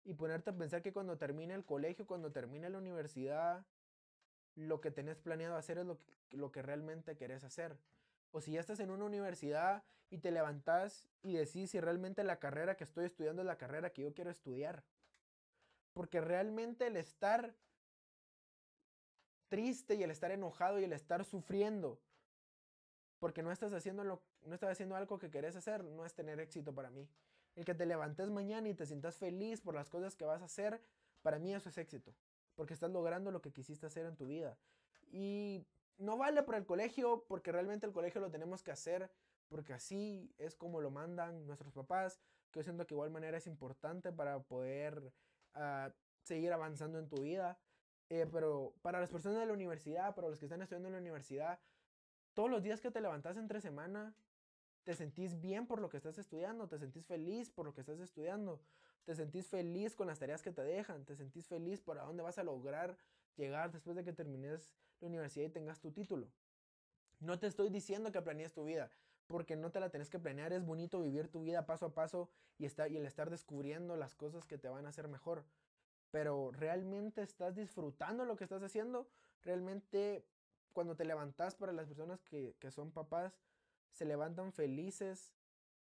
y 0.04 0.14
ponerte 0.14 0.50
a 0.50 0.56
pensar 0.56 0.82
que 0.82 0.92
cuando 0.92 1.18
termine 1.18 1.54
el 1.54 1.64
colegio, 1.64 2.06
cuando 2.06 2.32
termine 2.32 2.70
la 2.70 2.78
universidad, 2.78 3.64
lo 4.54 4.80
que 4.80 4.90
tenés 4.90 5.18
planeado 5.18 5.56
hacer 5.56 5.78
es 5.78 5.86
lo 5.86 5.98
que, 5.98 6.36
lo 6.36 6.52
que 6.52 6.62
realmente 6.62 7.16
querés 7.16 7.44
hacer. 7.44 7.76
O 8.32 8.40
si 8.40 8.52
ya 8.52 8.60
estás 8.60 8.80
en 8.80 8.90
una 8.90 9.04
universidad 9.04 9.84
y 10.10 10.18
te 10.18 10.30
levantás 10.30 11.08
y 11.22 11.34
decís 11.34 11.70
si 11.70 11.80
realmente 11.80 12.24
la 12.24 12.38
carrera 12.38 12.76
que 12.76 12.84
estoy 12.84 13.06
estudiando 13.06 13.42
es 13.42 13.46
la 13.46 13.58
carrera 13.58 13.90
que 13.90 14.02
yo 14.02 14.14
quiero 14.14 14.30
estudiar. 14.30 14.84
Porque 15.96 16.20
realmente 16.20 16.88
el 16.88 16.96
estar 16.98 17.54
triste 19.48 19.94
y 19.94 20.02
el 20.02 20.10
estar 20.10 20.30
enojado 20.30 20.78
y 20.78 20.84
el 20.84 20.92
estar 20.92 21.24
sufriendo 21.24 21.98
porque 23.18 23.42
no 23.42 23.50
estás 23.50 23.72
haciendo 23.72 24.04
no 24.04 24.54
estás 24.54 24.70
haciendo 24.70 24.94
algo 24.94 25.18
que 25.18 25.30
querés 25.30 25.56
hacer, 25.56 25.82
no 25.82 26.04
es 26.04 26.14
tener 26.14 26.38
éxito 26.38 26.74
para 26.74 26.90
mí. 26.90 27.08
El 27.54 27.64
que 27.64 27.74
te 27.74 27.86
levantes 27.86 28.30
mañana 28.30 28.68
y 28.68 28.74
te 28.74 28.86
sientas 28.86 29.16
feliz 29.16 29.60
por 29.60 29.74
las 29.74 29.88
cosas 29.88 30.14
que 30.14 30.24
vas 30.24 30.42
a 30.42 30.44
hacer, 30.44 30.80
para 31.22 31.38
mí 31.38 31.54
eso 31.54 31.68
es 31.68 31.78
éxito. 31.78 32.14
Porque 32.54 32.74
estás 32.74 32.90
logrando 32.90 33.30
lo 33.30 33.40
que 33.40 33.52
quisiste 33.52 33.86
hacer 33.86 34.06
en 34.06 34.16
tu 34.16 34.26
vida. 34.26 34.56
Y 35.10 35.66
no 35.98 36.16
vale 36.16 36.42
por 36.42 36.54
el 36.54 36.66
colegio, 36.66 37.24
porque 37.26 37.50
realmente 37.52 37.86
el 37.86 37.92
colegio 37.92 38.20
lo 38.20 38.30
tenemos 38.30 38.62
que 38.62 38.70
hacer, 38.70 39.10
porque 39.48 39.72
así 39.72 40.30
es 40.38 40.54
como 40.54 40.80
lo 40.80 40.90
mandan 40.90 41.46
nuestros 41.46 41.72
papás, 41.72 42.20
que 42.52 42.60
yo 42.60 42.64
siento 42.64 42.86
que 42.86 42.94
igual 42.94 43.10
manera 43.10 43.38
es 43.38 43.46
importante 43.46 44.12
para 44.12 44.38
poder 44.40 45.12
ah, 45.56 45.92
seguir 46.22 46.52
avanzando 46.52 46.98
en 46.98 47.08
tu 47.08 47.22
vida. 47.22 47.58
Eh, 48.08 48.26
pero 48.30 48.74
para 48.82 49.00
las 49.00 49.10
personas 49.10 49.40
de 49.40 49.46
la 49.46 49.52
universidad, 49.52 50.14
para 50.14 50.28
los 50.28 50.38
que 50.38 50.46
están 50.46 50.62
estudiando 50.62 50.88
en 50.88 50.94
la 50.94 51.00
universidad, 51.00 51.58
todos 52.34 52.50
los 52.50 52.62
días 52.62 52.80
que 52.80 52.90
te 52.90 53.00
levantas 53.00 53.36
entre 53.36 53.60
semana, 53.60 54.14
te 54.84 54.94
sentís 54.94 55.40
bien 55.40 55.66
por 55.66 55.80
lo 55.80 55.88
que 55.88 55.96
estás 55.96 56.16
estudiando, 56.18 56.68
te 56.68 56.78
sentís 56.78 57.06
feliz 57.06 57.50
por 57.50 57.66
lo 57.66 57.74
que 57.74 57.80
estás 57.80 57.98
estudiando, 57.98 58.60
te 59.04 59.16
sentís 59.16 59.48
feliz 59.48 59.96
con 59.96 60.06
las 60.06 60.20
tareas 60.20 60.42
que 60.42 60.52
te 60.52 60.62
dejan, 60.62 61.04
te 61.04 61.16
sentís 61.16 61.48
feliz 61.48 61.80
por 61.80 61.98
a 61.98 62.04
dónde 62.04 62.22
vas 62.22 62.38
a 62.38 62.44
lograr 62.44 62.96
llegar 63.36 63.72
después 63.72 63.96
de 63.96 64.04
que 64.04 64.12
termines 64.12 64.70
la 65.00 65.08
universidad 65.08 65.46
y 65.46 65.50
tengas 65.50 65.80
tu 65.80 65.90
título. 65.90 66.28
No 67.18 67.38
te 67.38 67.48
estoy 67.48 67.70
diciendo 67.70 68.12
que 68.12 68.22
planees 68.22 68.52
tu 68.52 68.64
vida, 68.64 68.90
porque 69.26 69.56
no 69.56 69.70
te 69.70 69.80
la 69.80 69.90
tenés 69.90 70.10
que 70.10 70.18
planear, 70.18 70.52
es 70.52 70.64
bonito 70.64 71.00
vivir 71.00 71.28
tu 71.28 71.42
vida 71.42 71.66
paso 71.66 71.86
a 71.86 71.94
paso 71.94 72.30
y, 72.58 72.66
estar, 72.66 72.90
y 72.90 72.96
el 72.96 73.06
estar 73.06 73.30
descubriendo 73.30 73.96
las 73.96 74.14
cosas 74.14 74.46
que 74.46 74.58
te 74.58 74.68
van 74.68 74.86
a 74.86 74.90
hacer 74.90 75.08
mejor. 75.08 75.44
Pero 76.10 76.52
realmente 76.52 77.22
estás 77.22 77.54
disfrutando 77.56 78.24
lo 78.24 78.36
que 78.36 78.44
estás 78.44 78.62
haciendo, 78.62 79.08
realmente 79.42 80.24
cuando 80.72 80.94
te 80.94 81.04
levantas 81.04 81.56
para 81.56 81.72
las 81.72 81.86
personas 81.86 82.22
que, 82.22 82.54
que 82.60 82.70
son 82.70 82.92
papás, 82.92 83.40
se 83.92 84.04
levantan 84.04 84.52
felices 84.52 85.32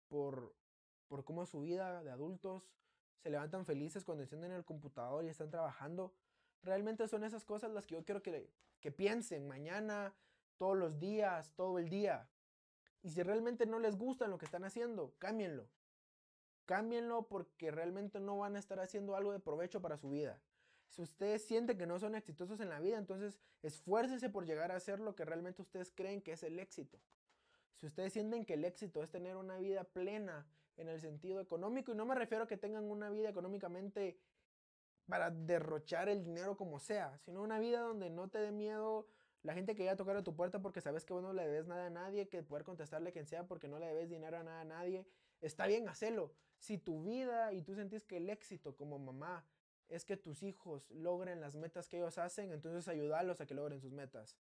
por, 0.08 0.54
por 1.08 1.24
cómo 1.24 1.44
es 1.44 1.50
su 1.50 1.62
vida 1.62 2.04
de 2.04 2.12
adultos, 2.12 2.70
se 3.24 3.30
levantan 3.30 3.66
felices 3.66 4.04
cuando 4.04 4.24
encienden 4.24 4.52
el 4.52 4.66
computador 4.66 5.24
y 5.24 5.30
están 5.30 5.50
trabajando. 5.50 6.14
Realmente 6.64 7.08
son 7.08 7.24
esas 7.24 7.46
cosas 7.46 7.72
las 7.72 7.86
que 7.86 7.96
yo 7.96 8.04
quiero 8.04 8.22
que, 8.22 8.50
que 8.80 8.92
piensen 8.92 9.48
mañana, 9.48 10.14
todos 10.58 10.78
los 10.78 11.00
días, 11.00 11.54
todo 11.56 11.80
el 11.80 11.90
día. 11.90 12.28
Y 13.04 13.10
si 13.10 13.24
realmente 13.24 13.66
no 13.66 13.80
les 13.80 13.98
gusta 13.98 14.28
lo 14.28 14.38
que 14.38 14.46
están 14.46 14.64
haciendo, 14.64 15.14
cámbienlo. 15.18 15.68
Cámbienlo 16.66 17.28
porque 17.28 17.72
realmente 17.72 18.20
no 18.20 18.38
van 18.38 18.56
a 18.56 18.60
estar 18.60 18.80
haciendo 18.80 19.16
algo 19.16 19.32
de 19.32 19.40
provecho 19.40 19.82
para 19.82 19.98
su 19.98 20.10
vida. 20.10 20.40
Si 20.88 21.02
ustedes 21.02 21.44
sienten 21.44 21.78
que 21.78 21.88
no 21.88 22.00
son 22.00 22.16
exitosos 22.16 22.60
en 22.60 22.70
la 22.70 22.80
vida, 22.80 22.98
entonces 22.98 23.40
esfuércense 23.64 24.30
por 24.30 24.46
llegar 24.46 24.72
a 24.72 24.76
hacer 24.76 25.00
lo 25.00 25.16
que 25.16 25.26
realmente 25.26 25.62
ustedes 25.62 25.92
creen 25.92 26.22
que 26.22 26.34
es 26.34 26.44
el 26.44 26.60
éxito. 26.60 27.00
Si 27.78 27.88
ustedes 27.88 28.14
sienten 28.14 28.46
que 28.46 28.54
el 28.54 28.66
éxito 28.66 29.02
es 29.02 29.10
tener 29.10 29.38
una 29.38 29.58
vida 29.58 29.86
plena 29.86 30.46
en 30.78 30.90
el 30.90 31.00
sentido 31.00 31.40
económico, 31.40 31.92
y 31.92 31.96
no 31.96 32.06
me 32.06 32.14
refiero 32.14 32.44
a 32.44 32.48
que 32.48 32.58
tengan 32.58 32.92
una 32.92 33.10
vida 33.10 33.30
económicamente 33.30 34.20
para 35.08 35.32
derrochar 35.32 36.10
el 36.10 36.24
dinero 36.24 36.58
como 36.58 36.80
sea, 36.80 37.18
sino 37.20 37.42
una 37.42 37.60
vida 37.60 37.82
donde 37.82 38.10
no 38.10 38.30
te 38.30 38.40
dé 38.40 38.52
miedo 38.52 39.08
la 39.44 39.54
gente 39.54 39.76
que 39.76 39.84
llega 39.84 39.94
a 39.94 39.98
tocar 39.98 40.16
a 40.16 40.24
tu 40.24 40.36
puerta 40.36 40.62
porque 40.62 40.82
sabes 40.82 41.06
que 41.06 41.14
vos 41.14 41.24
no 41.24 41.34
le 41.34 41.44
debes 41.44 41.68
nada 41.68 41.88
a 41.88 41.90
nadie, 41.90 42.28
que 42.28 42.44
poder 42.44 42.64
contestarle 42.64 43.12
quien 43.12 43.26
sea 43.26 43.48
porque 43.48 43.68
no 43.68 43.80
le 43.80 43.88
debes 43.88 44.10
dinero 44.10 44.38
a 44.38 44.44
nada 44.44 44.62
a 44.62 44.66
nadie, 44.66 45.06
está 45.42 45.68
bien 45.68 45.90
hacerlo. 45.90 46.34
Si 46.60 46.78
tu 46.78 47.04
vida 47.04 47.54
y 47.54 47.62
tú 47.64 47.74
sentís 47.74 48.06
que 48.06 48.18
el 48.18 48.30
éxito 48.30 48.76
como 48.76 49.00
mamá 49.00 49.46
es 49.90 50.06
que 50.06 50.16
tus 50.16 50.44
hijos 50.44 50.90
logren 50.92 51.42
las 51.42 51.56
metas 51.56 51.88
que 51.88 51.98
ellos 51.98 52.18
hacen, 52.18 52.52
entonces 52.52 52.88
ayúdalos 52.88 53.42
a 53.42 53.46
que 53.46 53.56
logren 53.56 53.82
sus 53.82 53.92
metas. 53.92 54.38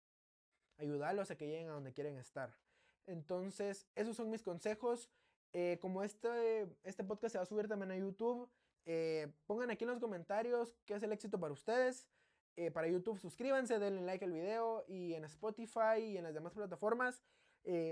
Ayúdalos 0.76 1.30
a 1.30 1.36
que 1.36 1.46
lleguen 1.46 1.68
a 1.68 1.72
donde 1.72 1.92
quieren 1.92 2.18
estar. 2.18 2.54
Entonces, 3.06 3.86
esos 3.94 4.16
son 4.16 4.30
mis 4.30 4.42
consejos. 4.42 5.08
Eh, 5.52 5.78
como 5.80 6.02
este, 6.02 6.68
este 6.84 7.02
podcast 7.04 7.32
se 7.32 7.38
va 7.38 7.42
a 7.42 7.46
subir 7.46 7.68
también 7.68 7.90
a 7.90 7.96
YouTube, 7.96 8.50
eh, 8.84 9.32
pongan 9.46 9.70
aquí 9.70 9.84
en 9.84 9.90
los 9.90 9.98
comentarios 9.98 10.76
qué 10.84 10.94
es 10.94 11.02
el 11.02 11.12
éxito 11.12 11.40
para 11.40 11.52
ustedes. 11.52 12.06
Eh, 12.60 12.72
para 12.72 12.88
YouTube, 12.88 13.20
suscríbanse, 13.20 13.78
denle 13.78 14.02
like 14.02 14.24
al 14.24 14.32
video 14.32 14.84
y 14.88 15.14
en 15.14 15.22
Spotify 15.26 16.00
y 16.00 16.16
en 16.16 16.24
las 16.24 16.34
demás 16.34 16.54
plataformas. 16.54 17.22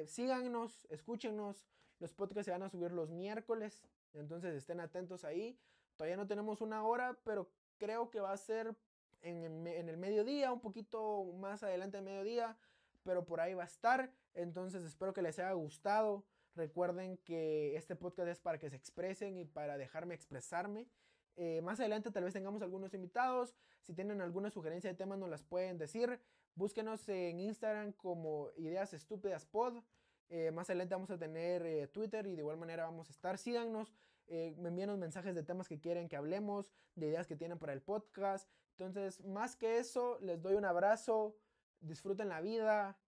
síganos, 0.06 0.88
escúchenos. 0.90 1.68
Los 2.00 2.12
podcasts 2.12 2.46
se 2.46 2.50
van 2.50 2.64
a 2.64 2.68
subir 2.68 2.90
los 2.90 3.08
miércoles, 3.08 3.86
entonces 4.12 4.56
estén 4.56 4.80
atentos 4.80 5.24
ahí. 5.24 5.56
Todavía 5.94 6.16
no 6.16 6.26
tenemos 6.26 6.60
una 6.62 6.82
hora, 6.84 7.16
pero 7.22 7.48
creo 7.78 8.10
que 8.10 8.18
va 8.18 8.32
a 8.32 8.36
ser 8.36 8.74
en, 9.22 9.68
en 9.68 9.88
el 9.88 9.96
mediodía, 9.98 10.52
un 10.52 10.60
poquito 10.60 11.22
más 11.38 11.62
adelante 11.62 11.98
del 11.98 12.04
mediodía, 12.04 12.58
pero 13.04 13.24
por 13.24 13.40
ahí 13.40 13.54
va 13.54 13.62
a 13.62 13.66
estar. 13.66 14.10
Entonces 14.34 14.84
espero 14.84 15.12
que 15.12 15.22
les 15.22 15.38
haya 15.38 15.52
gustado. 15.52 16.24
Recuerden 16.56 17.18
que 17.18 17.76
este 17.76 17.94
podcast 17.94 18.30
es 18.30 18.40
para 18.40 18.58
que 18.58 18.68
se 18.68 18.74
expresen 18.74 19.38
y 19.38 19.44
para 19.44 19.78
dejarme 19.78 20.16
expresarme. 20.16 20.88
Eh, 21.36 21.60
más 21.60 21.78
adelante 21.80 22.10
tal 22.10 22.24
vez 22.24 22.32
tengamos 22.32 22.62
algunos 22.62 22.94
invitados. 22.94 23.54
Si 23.82 23.92
tienen 23.92 24.20
alguna 24.20 24.50
sugerencia 24.50 24.90
de 24.90 24.96
temas 24.96 25.18
nos 25.18 25.28
las 25.28 25.42
pueden 25.42 25.78
decir. 25.78 26.20
Búsquenos 26.54 27.08
en 27.08 27.38
Instagram 27.38 27.92
como 27.92 28.50
Ideas 28.56 28.94
Estúpidas 28.94 29.44
Pod. 29.44 29.82
Eh, 30.28 30.50
más 30.50 30.68
adelante 30.70 30.94
vamos 30.94 31.10
a 31.10 31.18
tener 31.18 31.64
eh, 31.66 31.86
Twitter 31.88 32.26
y 32.26 32.34
de 32.34 32.40
igual 32.40 32.56
manera 32.56 32.84
vamos 32.84 33.08
a 33.08 33.12
estar. 33.12 33.38
Síganos, 33.38 33.94
me 34.28 34.68
envíen 34.68 34.98
mensajes 34.98 35.34
de 35.34 35.44
temas 35.44 35.68
que 35.68 35.78
quieren 35.78 36.08
que 36.08 36.16
hablemos, 36.16 36.72
de 36.96 37.08
ideas 37.08 37.26
que 37.26 37.36
tienen 37.36 37.58
para 37.58 37.72
el 37.72 37.82
podcast. 37.82 38.50
Entonces, 38.72 39.24
más 39.24 39.54
que 39.54 39.78
eso, 39.78 40.18
les 40.20 40.42
doy 40.42 40.54
un 40.54 40.64
abrazo. 40.64 41.36
Disfruten 41.80 42.28
la 42.30 42.40
vida. 42.40 42.98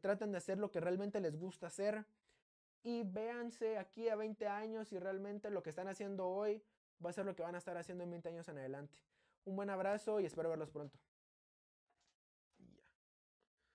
traten 0.00 0.30
de 0.32 0.38
hacer 0.38 0.58
lo 0.58 0.70
que 0.70 0.80
realmente 0.80 1.20
les 1.20 1.36
gusta 1.36 1.66
hacer 1.66 2.06
y 2.82 3.02
véanse 3.02 3.76
aquí 3.76 4.08
a 4.08 4.16
20 4.16 4.46
años 4.46 4.92
y 4.92 4.98
realmente 4.98 5.50
lo 5.50 5.62
que 5.62 5.70
están 5.70 5.88
haciendo 5.88 6.28
hoy 6.28 6.62
va 7.04 7.10
a 7.10 7.12
ser 7.12 7.24
lo 7.24 7.34
que 7.34 7.42
van 7.42 7.54
a 7.54 7.58
estar 7.58 7.76
haciendo 7.76 8.04
en 8.04 8.10
20 8.10 8.28
años 8.28 8.48
en 8.48 8.58
adelante. 8.58 8.98
Un 9.44 9.56
buen 9.56 9.70
abrazo 9.70 10.20
y 10.20 10.26
espero 10.26 10.50
verlos 10.50 10.70
pronto. 10.70 10.98